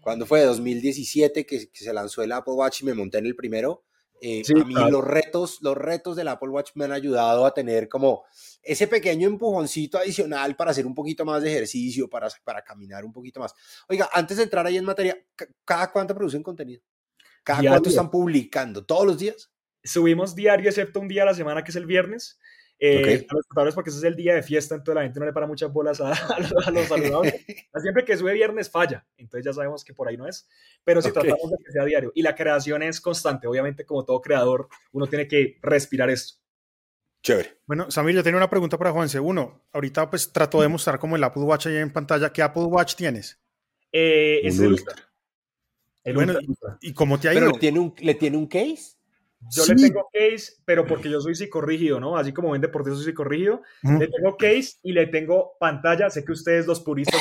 [0.00, 3.36] cuando fue 2017 que, que se lanzó el Apple Watch y me monté en el
[3.36, 3.84] primero.
[4.24, 7.88] Eh, a mí los retos, los retos del Apple Watch me han ayudado a tener
[7.88, 8.22] como
[8.62, 13.12] ese pequeño empujoncito adicional para hacer un poquito más de ejercicio, para, para caminar un
[13.12, 13.52] poquito más.
[13.88, 15.18] Oiga, antes de entrar ahí en materia,
[15.64, 16.80] ¿cada cuánto producen contenido?
[17.42, 18.86] ¿Cada cuánto están publicando?
[18.86, 19.50] ¿Todos los días?
[19.82, 22.38] Subimos diario, excepto un día a la semana, que es el viernes.
[22.84, 23.24] Eh,
[23.56, 25.46] a los porque ese es el día de fiesta, entonces la gente no le para
[25.46, 26.08] muchas bolas a,
[26.72, 27.28] los saludados.
[27.80, 30.48] Siempre que sube viernes falla, entonces ya sabemos que por ahí no es,
[30.82, 32.10] pero si tratamos de que sea diario.
[32.12, 36.40] Y la creación es constante, obviamente como todo creador, uno tiene que respirar esto.
[37.22, 37.60] Chévere.
[37.66, 39.20] Bueno, Samir, yo tenía una pregunta para Juanse.
[39.20, 42.32] Uno, ahorita pues trató de mostrar como el Apple Watch ahí en pantalla.
[42.32, 43.40] ¿Qué Apple Watch tienes?
[43.92, 44.96] Eh, es el Ultra.
[46.02, 46.34] El bueno,
[46.80, 47.42] ¿y cómo te ha ido?
[47.42, 48.96] ¿Pero le tiene un, ¿le tiene un case?
[49.50, 52.16] Yo le tengo case, pero porque yo soy psicorrígido, ¿no?
[52.16, 53.62] Así como ven deportista soy psicorrígido.
[53.82, 56.10] Le tengo case y le tengo pantalla.
[56.10, 57.20] Sé que ustedes los puristas,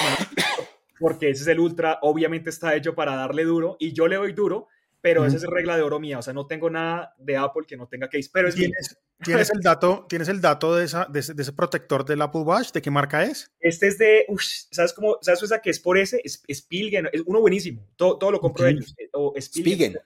[1.00, 4.34] porque ese es el Ultra, obviamente está hecho para darle duro y yo le doy
[4.34, 4.68] duro,
[5.02, 6.20] pero esa es regla de oro mía.
[6.20, 9.50] O sea, no tengo nada de Apple que no tenga case, pero es ¿Tienes, ¿tienes
[9.50, 12.72] el dato, ¿Tienes el dato de, esa, de, ese, protector del Apple Watch?
[12.72, 13.52] ¿De qué marca es?
[13.60, 14.26] Este es de,
[14.72, 15.18] ¿sabes cómo?
[15.22, 16.22] ¿Sabes esa que es por ese?
[16.24, 17.88] Es, Spigen, es uno buenísimo.
[17.96, 18.96] Todo, todo lo compro de ellos.
[19.12, 19.98] O Spigen.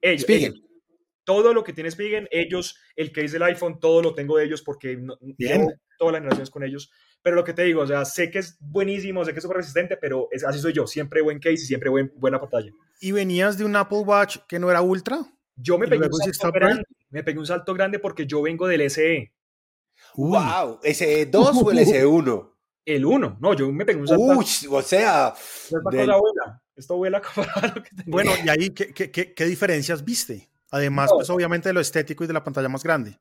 [0.00, 0.63] Ellos, Spigen
[1.24, 4.62] todo lo que tiene Spigen, ellos, el case del iPhone, todo lo tengo de ellos
[4.62, 6.90] porque no, tengo todas las generaciones con ellos.
[7.22, 9.58] Pero lo que te digo, o sea, sé que es buenísimo, sé que es súper
[9.58, 12.70] resistente, pero es, así soy yo, siempre buen case y siempre buen, buena pantalla.
[13.00, 15.18] ¿Y venías de un Apple Watch que no era Ultra?
[15.56, 18.90] Yo me pegué un salto grande, me pegué un salto grande porque yo vengo del
[18.90, 19.32] SE.
[20.16, 20.80] ¡Wow!
[20.82, 22.54] ¿SE 2 o el SE 1?
[22.86, 24.22] El 1, no, yo me pegué un salto.
[24.22, 25.32] Uy, o sea.
[26.76, 27.22] Esto vuela
[27.74, 30.50] lo que Bueno, y ahí, ¿qué, qué, qué, qué diferencias viste?
[30.74, 33.20] Además, pues obviamente de lo estético y de la pantalla más grande.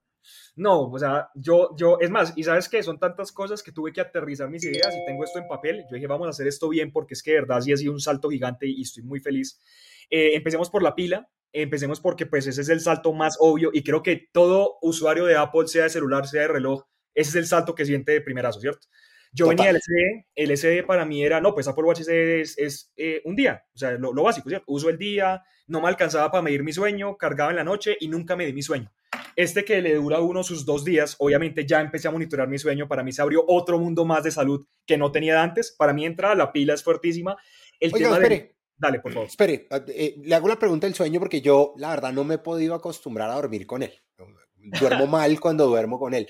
[0.56, 3.93] No, o sea, yo, yo, es más, y sabes que son tantas cosas que tuve
[3.93, 5.86] que aterrizar mis ideas y tengo esto en papel.
[5.88, 7.93] Yo dije, vamos a hacer esto bien porque es que de verdad sí ha sido
[7.93, 9.62] un salto gigante y estoy muy feliz.
[10.10, 13.84] Eh, empecemos por la pila, empecemos porque pues ese es el salto más obvio y
[13.84, 17.45] creo que todo usuario de Apple, sea de celular, sea de reloj, ese es el
[17.45, 18.88] salto que siente de primerazo, ¿cierto?
[19.34, 22.93] Yo venía del SE, el SE para mí era, no, pues Apple Watch es, es
[22.95, 24.65] eh, un día, o sea, lo, lo, básico, ¿cierto?
[24.67, 28.07] Uso el día, no me alcanzaba para medir mi sueño, cargaba en la noche y
[28.07, 28.91] nunca me di mi sueño.
[29.36, 32.88] Este que le dura uno sus dos días, obviamente ya empecé a monitorear mi sueño,
[32.88, 36.05] para mí se abrió otro mundo más de salud que no tenía antes, para mí
[36.05, 37.36] entra, la pila es fuertísima.
[37.79, 38.55] El tema espere.
[38.77, 39.27] Dale, por favor.
[39.27, 42.39] Espere, eh, le hago la pregunta del sueño porque yo, la verdad, no me he
[42.39, 43.93] podido acostumbrar a dormir con él.
[44.79, 46.29] Duermo mal cuando duermo con él.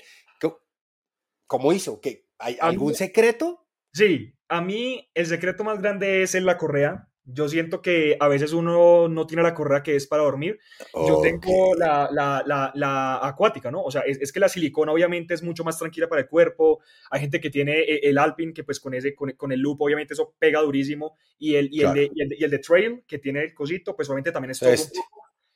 [1.46, 2.00] ¿Cómo hizo?
[2.00, 3.66] ¿Que ¿Hay algún secreto?
[3.92, 7.08] Sí, a mí el secreto más grande es en la correa.
[7.26, 10.58] Yo siento que a veces uno no tiene la correa que es para dormir.
[10.92, 13.82] Yo tengo la, la, la, la, acuática, ¿no?
[13.82, 16.80] O sea, es, es, que la silicona obviamente es mucho más tranquila para el cuerpo.
[17.10, 19.80] Hay gente que tiene eh, el Alpine, que pues con, ese, con, con el loop
[19.80, 21.16] obviamente eso pega durísimo.
[21.38, 24.30] Y el, y, el de, y, el de, Trail, que tiene el cosito, pues obviamente
[24.30, 24.70] también es todo.
[24.70, 25.00] Este.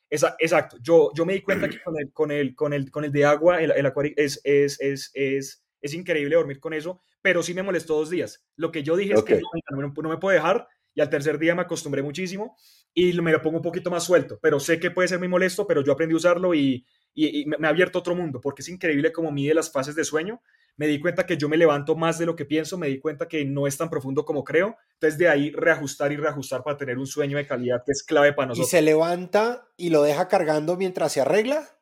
[0.09, 0.79] exacto.
[0.81, 3.27] Yo, yo me di cuenta que con el, con el, con el, con el de
[3.27, 7.63] agua, el, el es, es, es, es, es increíble dormir con eso, pero sí me
[7.63, 8.45] molestó dos días.
[8.57, 11.55] Lo que yo dije es que no, no, me puedo dejar y al tercer día
[11.55, 12.57] me acostumbré muchísimo
[12.93, 15.67] y me lo pongo un poquito más suelto, pero sé que puede ser muy molesto,
[15.67, 19.13] pero yo aprendí a usarlo y, y, me, ha abierto otro mundo, porque es increíble
[19.13, 20.41] cómo mide las fases de sueño.
[20.77, 23.27] Me di cuenta que yo me levanto más de lo que pienso, me di cuenta
[23.27, 24.77] que no es tan profundo como creo.
[24.95, 28.33] Entonces de ahí reajustar y reajustar para tener un sueño de calidad que es clave
[28.33, 28.69] para nosotros.
[28.69, 31.78] ¿Y se levanta y lo deja cargando mientras se arregla?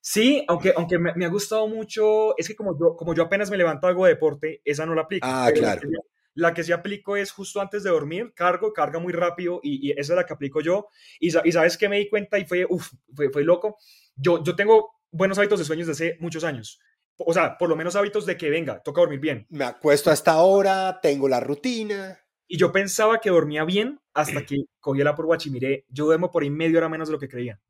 [0.00, 3.56] Sí, aunque, aunque me, ha gustado mucho, es que como yo, como yo apenas me
[3.56, 5.26] levanto algo de deporte, esa no la aplico.
[5.28, 5.88] Ah, claro.
[6.34, 10.12] La que sí aplico es justo antes de dormir, cargo, carga muy rápido y, esa
[10.12, 10.88] es la que aplico yo.
[11.18, 13.76] Y, y sabes que me di cuenta y fue, uf, fue, fue loco.
[14.14, 16.80] Yo, yo tengo buenos hábitos de sueños desde hace muchos años.
[17.16, 19.46] O sea, por lo menos hábitos de que venga, toca dormir bien.
[19.50, 22.20] Me acuesto a esta hora, tengo la rutina.
[22.46, 26.06] Y yo pensaba que dormía bien hasta que cogí el Apple Watch y miré, yo
[26.06, 27.60] duermo por ahí media hora menos de lo que creía.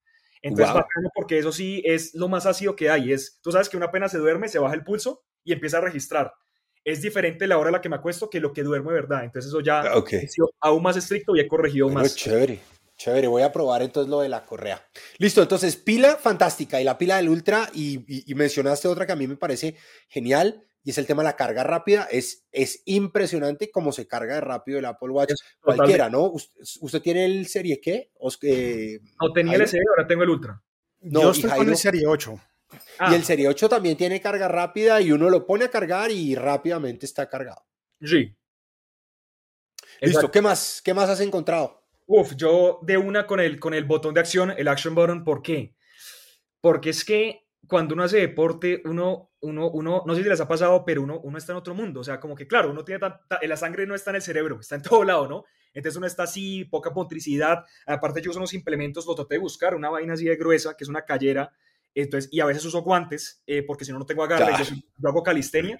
[0.42, 0.74] Entonces,
[1.14, 3.12] porque eso sí es lo más ácido que hay.
[3.12, 5.82] Es, tú sabes que una pena se duerme, se baja el pulso y empieza a
[5.82, 6.32] registrar.
[6.84, 9.24] Es diferente la hora a la que me acuesto que lo que duermo de verdad.
[9.24, 10.26] Entonces, eso ya ah, okay.
[10.60, 12.14] aún más estricto y he corregido más.
[12.14, 12.60] Chévere.
[12.98, 14.84] Chévere, voy a probar entonces lo de la correa.
[15.18, 19.28] Listo, entonces pila fantástica y la pila del Ultra y, mencionaste otra que a mí
[19.28, 19.76] me parece
[20.08, 22.08] genial y es el tema de la carga rápida.
[22.10, 25.34] Es, es impresionante cómo se carga de rápido el Apple Watch.
[25.60, 26.32] Cualquiera, ¿no?
[26.32, 28.10] ¿Usted, tiene el Serie qué?
[28.18, 30.62] no tenía el Serie, ahora tengo el Ultra.
[31.00, 32.40] No, Yo estoy con el Serie 8.
[33.10, 33.22] Y el ah.
[33.22, 37.28] Serie 8 también tiene carga rápida y uno lo pone a cargar y rápidamente está
[37.28, 37.66] cargado.
[38.00, 38.34] Sí.
[40.00, 40.80] Listo, ¿qué más?
[40.82, 41.84] ¿Qué más has encontrado?
[42.06, 45.42] Uf, yo de una con el, con el botón de acción, el action button, ¿por
[45.42, 45.74] qué?
[46.62, 50.48] Porque es que cuando uno hace deporte, uno, uno, uno, no sé si les ha
[50.48, 52.00] pasado, pero uno, uno está en otro mundo.
[52.00, 54.60] O sea, como que claro, uno tiene tanta, la sangre no está en el cerebro,
[54.60, 55.44] está en todo lado, ¿no?
[55.74, 57.64] Entonces uno está así, poca motricidad.
[57.86, 60.84] Aparte yo uso unos implementos, lo traté de buscar, una vaina así de gruesa, que
[60.84, 61.52] es una callera.
[61.94, 64.52] Entonces, y a veces uso guantes, eh, porque si no, no tengo agarre.
[64.64, 65.78] Yo, yo, hago calistenia.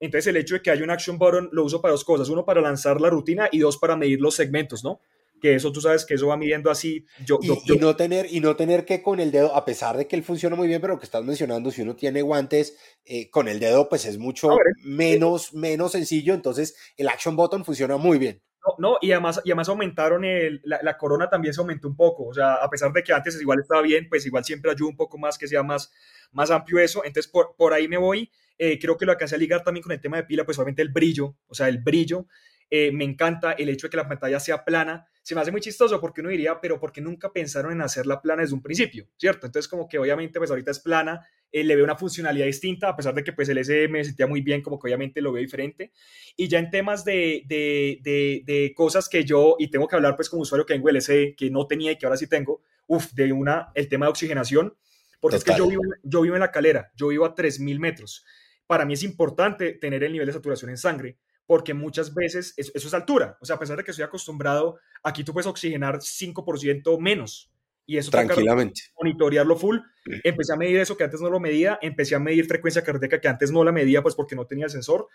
[0.00, 2.28] Entonces el hecho de que haya un action button lo uso para dos cosas.
[2.28, 5.00] Uno, para lanzar la rutina y dos, para medir los segmentos, ¿no?
[5.40, 7.06] Que eso tú sabes que eso va midiendo así.
[7.24, 10.16] Yo, y, no tener, y no tener que con el dedo, a pesar de que
[10.16, 13.48] él funciona muy bien, pero lo que estás mencionando, si uno tiene guantes, eh, con
[13.48, 14.50] el dedo pues es mucho
[14.84, 18.42] menos, menos sencillo, entonces el action button funciona muy bien.
[18.66, 22.26] No, no y, además, y además aumentaron el, la, corona también se aumentó un poco,
[22.26, 24.96] o sea, a pesar de que antes igual estaba bien, pues igual siempre ayuda un
[24.96, 25.92] poco más que sea más,
[26.32, 29.36] más amplio eso, entonces por, por ahí me voy, eh, creo que lo que hace
[29.36, 31.78] a ligar también con el tema de pila, pues obviamente el brillo, o sea, el
[31.78, 32.26] brillo,
[32.70, 35.08] eh, me encanta el hecho de que la pantalla sea plana.
[35.28, 38.22] Se me hace muy chistoso porque uno diría, pero ¿por qué nunca pensaron en hacerla
[38.22, 39.10] plana desde un principio?
[39.18, 39.44] ¿Cierto?
[39.44, 41.20] Entonces como que obviamente pues ahorita es plana,
[41.52, 44.26] eh, le veo una funcionalidad distinta, a pesar de que pues el SM me sentía
[44.26, 45.92] muy bien, como que obviamente lo veo diferente.
[46.34, 48.00] Y ya en temas de, de,
[48.42, 51.34] de, cosas que yo, y tengo que hablar pues como usuario que tengo el SE,
[51.36, 54.78] que no tenía y que ahora sí tengo, uff, de una, el tema de oxigenación,
[55.20, 58.24] porque es que yo vivo, yo vivo en la calera, yo vivo a 3.000 metros.
[58.66, 61.18] Para mí es importante tener el nivel de saturación en sangre,
[61.48, 63.38] porque muchas veces eso, es altura.
[63.40, 67.50] O sea, a pesar de que estoy acostumbrado, aquí tú puedes oxigenar 5% menos.
[67.86, 68.82] Y eso tranquilamente.
[69.00, 69.78] Monitorearlo full.
[70.24, 71.78] Empecé a medir eso que antes no lo medía.
[71.80, 74.70] Empecé a medir frecuencia cardíaca que antes no la medía, pues porque no tenía el
[74.70, 75.08] sensor.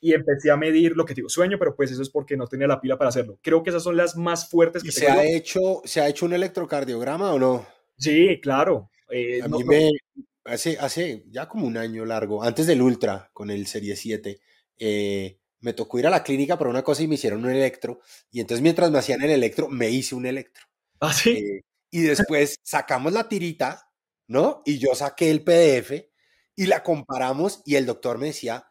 [0.00, 2.68] Y empecé a medir lo que digo, sueño, pero pues eso es porque no tenía
[2.68, 3.40] la pila para hacerlo.
[3.42, 6.24] Creo que esas son las más fuertes que ¿Y se ha hecho ¿Se ha hecho
[6.24, 7.66] un electrocardiograma o no?
[7.98, 8.92] Sí, claro.
[9.10, 9.90] Eh, a mí me.
[10.44, 14.40] Hace, hace ya como un año largo, antes del Ultra, con el Serie 7,
[14.78, 18.00] eh, me tocó ir a la clínica para una cosa y me hicieron un electro.
[18.30, 20.66] Y entonces mientras me hacían el electro, me hice un electro.
[21.00, 21.30] ¿Ah, sí?
[21.30, 23.90] Eh, y después sacamos la tirita,
[24.28, 24.62] ¿no?
[24.64, 26.10] Y yo saqué el PDF
[26.54, 28.66] y la comparamos y el doctor me decía,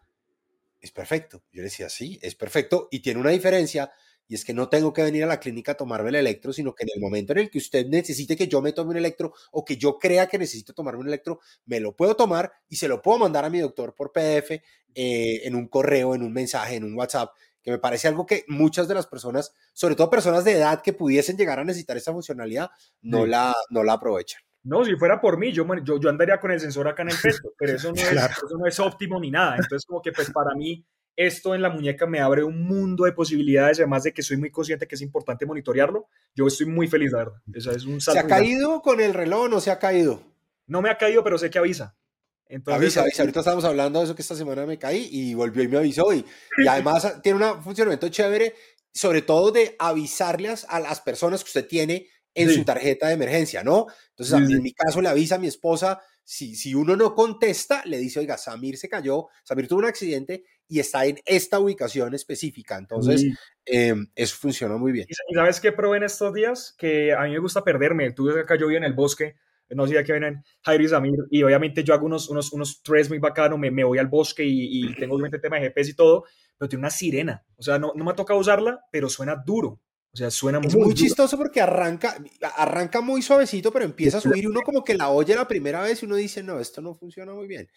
[0.79, 1.43] es perfecto.
[1.51, 3.91] Yo le decía, sí, es perfecto y tiene una diferencia
[4.29, 6.73] y es que no tengo que venir a la clínica a tomarme el electro, sino
[6.75, 9.33] que en el momento en el que usted necesite que yo me tome un electro
[9.51, 12.87] o que yo crea que necesito tomarme un electro, me lo puedo tomar y se
[12.87, 14.51] lo puedo mandar a mi doctor por PDF,
[14.95, 17.31] eh, en un correo, en un mensaje, en un WhatsApp,
[17.63, 20.93] que me parece algo que muchas de las personas, sobre todo personas de edad que
[20.93, 22.69] pudiesen llegar a necesitar esa funcionalidad,
[23.01, 24.41] no, la, no la aprovechan.
[24.61, 27.15] No, si fuera por mí, yo, yo, yo andaría con el sensor acá en el
[27.23, 29.55] pecho, pero eso no, es, eso no es óptimo ni nada.
[29.55, 30.85] Entonces, como que pues para mí
[31.19, 34.51] esto en la muñeca me abre un mundo de posibilidades, además de que soy muy
[34.51, 36.07] consciente que es importante monitorearlo.
[36.33, 37.41] Yo estoy muy feliz, la verdad.
[37.75, 40.23] es un ¿Se ha caído con el reloj o no se ha caído?
[40.65, 41.97] No me ha caído, pero sé que avisa.
[42.45, 43.23] Entonces, avisa, avisa.
[43.23, 46.13] Ahorita estamos hablando de eso que esta semana me caí y volvió y me avisó.
[46.13, 46.23] Y,
[46.57, 48.55] y además tiene un funcionamiento chévere,
[48.93, 53.61] sobre todo de avisarles a las personas que usted tiene en su tarjeta de emergencia,
[53.61, 53.87] ¿no?
[54.11, 56.01] Entonces, en mi caso le avisa a mi esposa,
[56.31, 60.43] si, si uno no contesta, le dice, oiga, Samir se cayó, Samir tuvo un accidente
[60.67, 62.77] y está en esta ubicación específica.
[62.77, 63.25] Entonces,
[63.65, 65.07] em, eso funciona muy bien.
[65.09, 66.75] ¿Y sabes qué probé en estos días?
[66.77, 68.11] Que a mí me gusta perderme.
[68.11, 69.37] Tú ves acá yo vivo en el bosque,
[69.69, 73.09] no sé qué vienen Jairo y Samir, y obviamente yo hago unos, unos, unos tres
[73.09, 75.95] muy bacanos, me, me voy al bosque y, y tengo obviamente tema de GPS y
[75.95, 76.25] todo,
[76.59, 77.43] pero tiene una sirena.
[77.55, 79.81] O sea, no, no me ha tocado usarla, pero suena duro.
[80.11, 82.17] O sea, suena es muy, chistoso porque arranca,
[82.55, 86.01] arranca muy suavecito, pero empieza a subir uno como que la oye la primera vez
[86.01, 87.69] y uno dice, no, esto no funciona muy bien.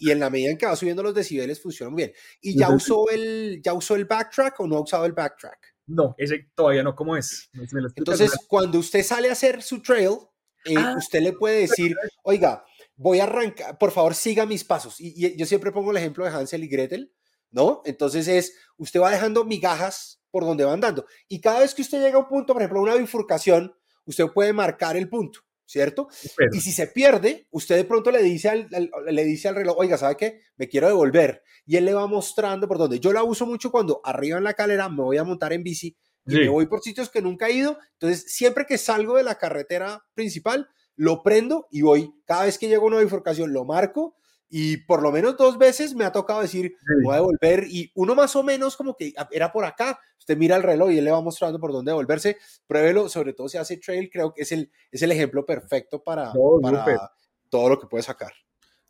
[0.00, 2.12] Y, en la medida en que va subiendo los decibeles, funciona muy bien.
[2.42, 5.74] ¿Y ya usó, el, ya usó el backtrack o no ha usado el backtrack?
[5.86, 7.50] No, ese todavía no, ¿cómo es?
[7.96, 10.18] Entonces, cuando usted sale a hacer su trail,
[10.66, 10.94] eh, ah.
[10.98, 12.64] usted le puede decir, oiga,
[12.94, 14.96] voy a arrancar, por favor siga mis pasos.
[15.00, 17.12] Y, yo siempre pongo el ejemplo de Hansel y Gretel,
[17.50, 17.82] ¿no?
[17.86, 21.06] Entonces es, usted va dejando migajas por donde va andando.
[21.28, 23.72] Y cada vez que usted llega a un punto, por ejemplo, una bifurcación,
[24.04, 26.08] usted puede marcar el punto, ¿cierto?
[26.52, 28.68] Y si se pierde, usted de pronto le dice al,
[29.06, 30.40] le dice al reloj, oiga, ¿sabe qué?
[30.56, 31.42] Me quiero devolver.
[31.66, 32.98] Y él le va mostrando por dónde.
[32.98, 35.96] Yo la uso mucho cuando arriba en la calera me voy a montar en bici
[36.26, 37.78] y me voy por sitios que nunca he ido.
[37.92, 42.14] Entonces, siempre que salgo de la carretera principal, lo prendo y voy.
[42.24, 44.16] Cada vez que llego a una bifurcación, lo marco
[44.54, 48.14] y por lo menos dos veces me ha tocado decir, voy a volver y uno
[48.14, 49.98] más o menos como que ah, era por acá.
[50.18, 52.36] Usted mira el reloj y él le va mostrando por dónde devolverse.
[52.66, 56.34] Pruébelo, sobre todo si hace trail, creo que es el, es el ejemplo perfecto para,
[56.60, 57.12] para
[57.48, 58.30] todo lo que puede sacar.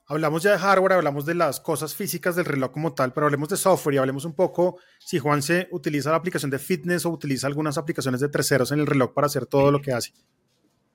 [0.07, 3.49] Hablamos ya de hardware, hablamos de las cosas físicas del reloj como tal, pero hablemos
[3.49, 7.11] de software y hablemos un poco si Juan se utiliza la aplicación de fitness o
[7.11, 10.13] utiliza algunas aplicaciones de terceros en el reloj para hacer todo lo que hace.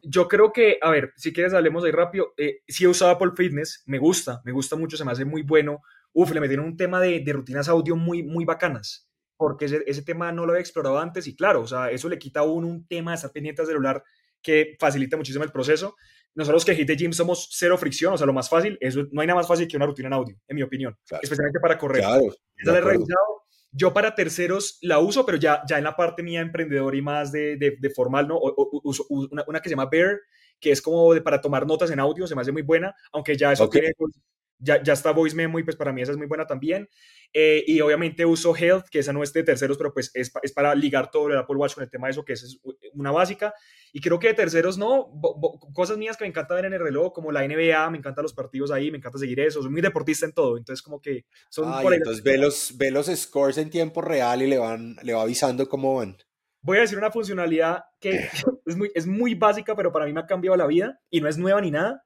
[0.01, 2.33] Yo creo que, a ver, si quieres hablemos ahí rápido.
[2.37, 5.41] Eh, si he usado Apple Fitness, me gusta, me gusta mucho, se me hace muy
[5.41, 5.81] bueno.
[6.13, 10.01] Uf, le metieron un tema de, de rutinas audio muy, muy bacanas, porque ese, ese,
[10.03, 12.67] tema no lo había explorado antes y claro, o sea, eso le quita a uno
[12.67, 14.03] un tema de estar pendiente al celular
[14.41, 15.95] que facilita muchísimo el proceso
[16.37, 19.21] nosotros que Hit the Gym somos cero fricción, o sea, lo más fácil, eso, no
[19.21, 22.03] hay nada más fácil que una rutina en audio, en mi opinión, especialmente para correr.
[22.03, 22.25] Claro,
[23.77, 27.31] Yo para terceros la uso, pero ya, ya en la parte mía emprendedor y más
[27.31, 28.39] de, de, formal, ¿no?
[28.83, 30.19] uso una, una, que se llama Bear,
[30.59, 33.37] que es como de, para tomar notas en audio, se me hace muy buena, aunque
[33.37, 33.93] ya eso tiene
[34.59, 36.89] ya, ya está Voice Memo y pues para mí esa es muy buena también.
[37.33, 40.51] Eh, y obviamente uso Health, que esa no es de terceros, pero pues es, es,
[40.51, 42.59] para ligar todo el Apple Watch con el tema de eso, que es
[42.93, 43.53] una básica.
[43.93, 45.11] Y creo que de terceros no,
[45.73, 48.33] cosas mías que me encanta ver en el reloj, como la NBA, me encantan los
[48.33, 51.81] partidos ahí, me encanta seguir eso, soy muy deportista en todo, entonces como que son...
[51.81, 55.21] por entonces ve los, ve los scores en tiempo real y le, van, le va
[55.21, 56.17] avisando cómo van.
[56.61, 58.29] Voy a decir una funcionalidad que
[58.65, 61.29] es muy, es muy básica, pero para mí me ha cambiado la vida y no
[61.29, 62.03] es nueva ni nada,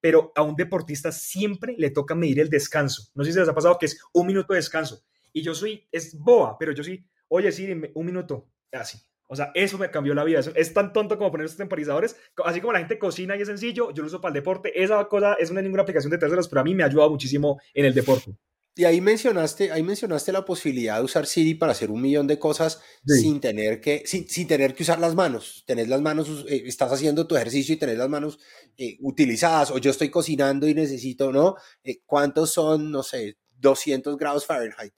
[0.00, 3.10] pero a un deportista siempre le toca medir el descanso.
[3.14, 5.02] No sé si les ha pasado que es un minuto de descanso.
[5.32, 8.98] Y yo soy, es boa, pero yo sí, oye, sí, un minuto, así.
[9.30, 10.40] O sea, eso me cambió la vida.
[10.54, 12.16] es tan tonto como poner estos temporizadores.
[12.44, 14.82] Así como la gente cocina y es sencillo, yo lo uso para el deporte.
[14.82, 17.60] Esa cosa es una ninguna aplicación de terceros, pero a mí me ha ayudado muchísimo
[17.74, 18.34] en el deporte.
[18.78, 22.38] Y ahí mencionaste, ahí mencionaste la posibilidad de usar Siri para hacer un millón de
[22.38, 25.64] cosas sin, tener que, sin, tener que usar las manos.
[25.66, 28.38] Tenés las manos, eh, estás haciendo tu ejercicio y tenés las manos
[28.76, 31.56] eh, utilizadas, o yo estoy cocinando y necesito, ¿no?
[31.82, 34.92] Eh, ¿Cuántos son, no sé, 200 grados Fahrenheit?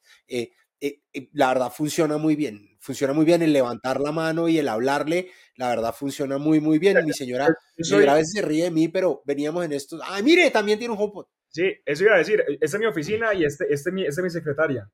[1.33, 5.31] la verdad funciona muy bien, funciona muy bien el levantar la mano y el hablarle,
[5.57, 7.03] la verdad funciona muy, muy bien.
[7.07, 10.23] Mi señora, mi señora a veces se ríe de mí, pero veníamos en esto, ¡ay,
[10.23, 11.25] mire, también tiene un HomePod!
[11.51, 12.43] Sí, eso iba a decir.
[12.61, 14.91] Esta es mi oficina y este, este, esta es mi secretaria.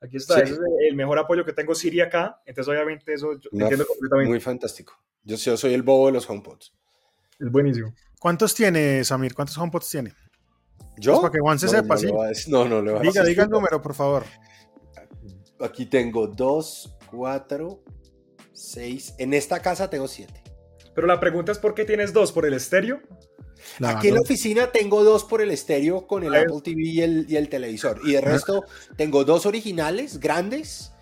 [0.00, 2.40] Aquí está, ese es el mejor apoyo que tengo Siri acá.
[2.44, 4.28] Entonces, obviamente, eso yo entiendo completamente.
[4.28, 4.92] Muy fantástico.
[5.22, 6.74] Yo, yo soy el bobo de los HomePods.
[7.40, 7.94] Es buenísimo.
[8.20, 9.34] ¿Cuántos tiene, Samir?
[9.34, 10.12] ¿Cuántos HomePods tiene?
[10.98, 11.12] ¿Yo?
[11.12, 12.08] Pues para que Juan se sepa, sí.
[12.48, 14.24] No, no, le va a Diga, diga el número, por favor.
[15.60, 17.82] Aquí tengo dos, cuatro,
[18.52, 19.14] seis.
[19.18, 20.42] En esta casa tengo siete.
[20.94, 22.32] Pero la pregunta es: ¿por qué tienes dos?
[22.32, 23.00] ¿Por el estéreo?
[23.84, 27.48] Aquí en la oficina tengo dos por el estéreo con el Apple TV y el,
[27.48, 28.00] televisor.
[28.04, 28.64] Y de resto
[28.96, 30.92] tengo dos originales grandes,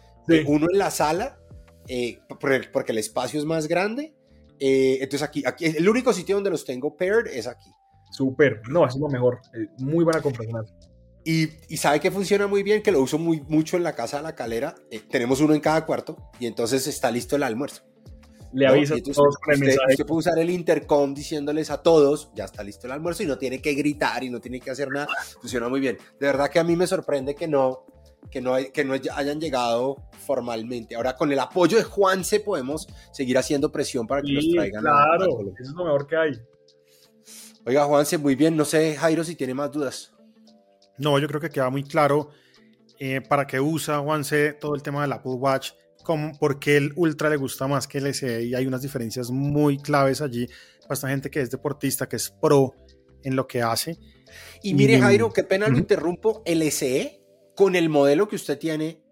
[0.47, 1.39] uno en la sala,
[1.89, 2.19] eh,
[2.73, 4.15] porque el espacio es más grande.
[4.61, 7.71] Eh, entonces aquí, aquí, el único sitio donde los tengo paired es aquí.
[8.11, 9.41] Súper, no, es lo mejor.
[9.55, 10.45] Eh, muy buena compra.
[11.25, 14.19] Y, y, sabe que funciona muy bien, que lo uso muy, mucho en la casa
[14.19, 14.75] de la calera.
[15.11, 17.83] tenemos uno en cada cuarto y entonces está listo el almuerzo
[18.55, 19.93] le avisa a todos con el mensaje.
[19.93, 23.37] Usted puede usar el intercom diciéndoles a todos, ya está listo el almuerzo y no
[23.37, 25.09] tiene que gritar y no tiene que hacer nada.
[25.41, 25.99] Funciona muy bien.
[26.19, 27.85] De verdad que a mí me sorprende que no,
[28.31, 30.95] que no, que no hayan llegado formalmente.
[30.95, 34.83] Ahora con el apoyo de Juanse podemos seguir haciendo presión para que los traigan.
[34.83, 36.33] Claro, eso es lo mejor que hay.
[37.67, 38.57] Oiga, Juanse, muy bien.
[38.57, 40.13] No sé, Jairo, si tiene más dudas.
[40.99, 42.31] No, yo creo que queda muy claro
[43.01, 45.73] eh, para qué usa Juanse todo el tema del Apple Watch
[46.05, 49.31] como por qué el Ultra le gusta más que el SE y hay unas diferencias
[49.31, 50.47] muy claves allí
[50.83, 52.75] para esta gente que es deportista, que es pro
[53.25, 53.99] en lo que hace.
[54.63, 57.21] Y mire, Jairo, qué pena lo interrumpo, el SE
[57.57, 59.03] con el modelo que usted tiene,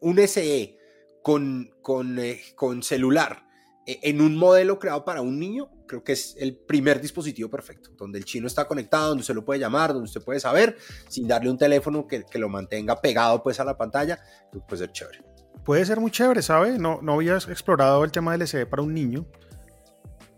[0.00, 0.78] un SE
[1.22, 3.46] con, con, eh, con celular,
[3.86, 7.90] e, en un modelo creado para un niño, creo que es el primer dispositivo perfecto,
[7.96, 10.76] donde el chino está conectado, donde usted lo puede llamar, donde usted puede saber,
[11.08, 14.20] sin darle un teléfono que, que lo mantenga pegado pues a la pantalla,
[14.68, 15.35] puede ser chévere.
[15.66, 16.78] Puede ser muy chévere, ¿sabe?
[16.78, 19.26] No, no había explorado el tema del LCD para un niño.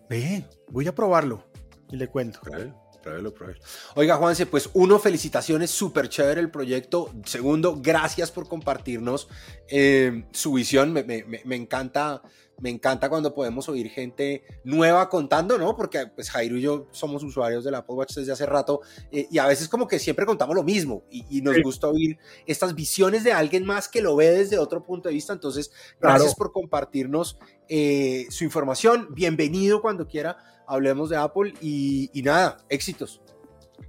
[0.09, 1.45] Ve, voy a probarlo
[1.91, 2.41] y le cuento.
[3.95, 7.11] Oiga, Juanse, pues uno, felicitaciones, súper chévere el proyecto.
[7.25, 9.29] Segundo, gracias por compartirnos
[9.69, 10.93] eh, su visión.
[10.93, 12.23] Me, me, me, encanta
[12.61, 15.77] me encanta cuando podemos oír gente nueva contando, ¿no?
[15.77, 18.81] Porque pues Jairo y yo somos usuarios del Apple Watch desde hace rato
[19.13, 22.75] eh, y a veces como que siempre contamos lo mismo y, nos gusta oír estas
[22.75, 25.33] visiones de alguien más que lo ve desde otro punto de vista.
[25.33, 27.39] Entonces, gracias por compartirnos
[27.69, 29.09] eh, su información.
[29.15, 30.37] Bienvenido cuando quiera.
[30.67, 33.23] Hablemos de Apple y, y nada, éxitos.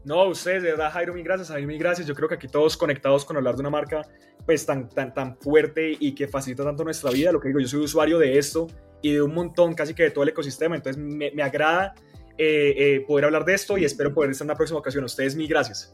[0.05, 2.07] No, ustedes, de verdad, Jairo, mil gracias, Jairo, mil gracias.
[2.07, 4.01] Yo creo que aquí todos conectados con hablar de una marca
[4.49, 7.31] pues tan, tan, tan fuerte y que facilita tanto nuestra vida.
[7.31, 8.65] Lo que digo, yo soy usuario de esto
[8.99, 10.75] y de un montón, casi que de todo el ecosistema.
[10.75, 11.93] Entonces me, me agrada
[12.35, 15.03] eh, eh, poder hablar de esto y espero poder estar en una próxima ocasión.
[15.03, 15.91] ustedes, mil gracias.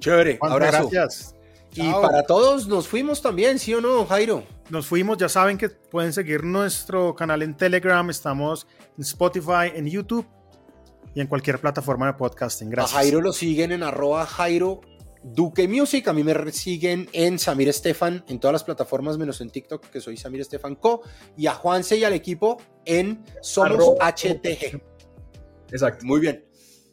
[0.00, 0.90] Chévere, abrazo.
[0.90, 1.34] Gracias.
[1.76, 4.44] Y para todos nos fuimos también, ¿sí o no, Jairo?
[4.68, 8.66] Nos fuimos, ya saben que pueden seguir nuestro canal en Telegram, estamos
[8.98, 10.26] en Spotify, en YouTube
[11.14, 12.68] y en cualquier plataforma de podcasting.
[12.68, 12.94] Gracias.
[12.94, 14.82] A Jairo lo siguen en arroba Jairo
[15.24, 16.06] Duque Music.
[16.08, 20.00] A mí me siguen en Samir Estefan en todas las plataformas menos en TikTok, que
[20.00, 21.02] soy Samir Estefan Co.
[21.36, 24.80] Y a Juanse y al equipo en Somos HTG.
[25.70, 26.04] Exacto.
[26.06, 26.44] Muy bien.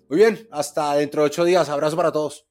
[0.09, 0.47] Muy bien.
[0.51, 1.69] Hasta dentro de ocho días.
[1.69, 2.47] Abrazo para todos.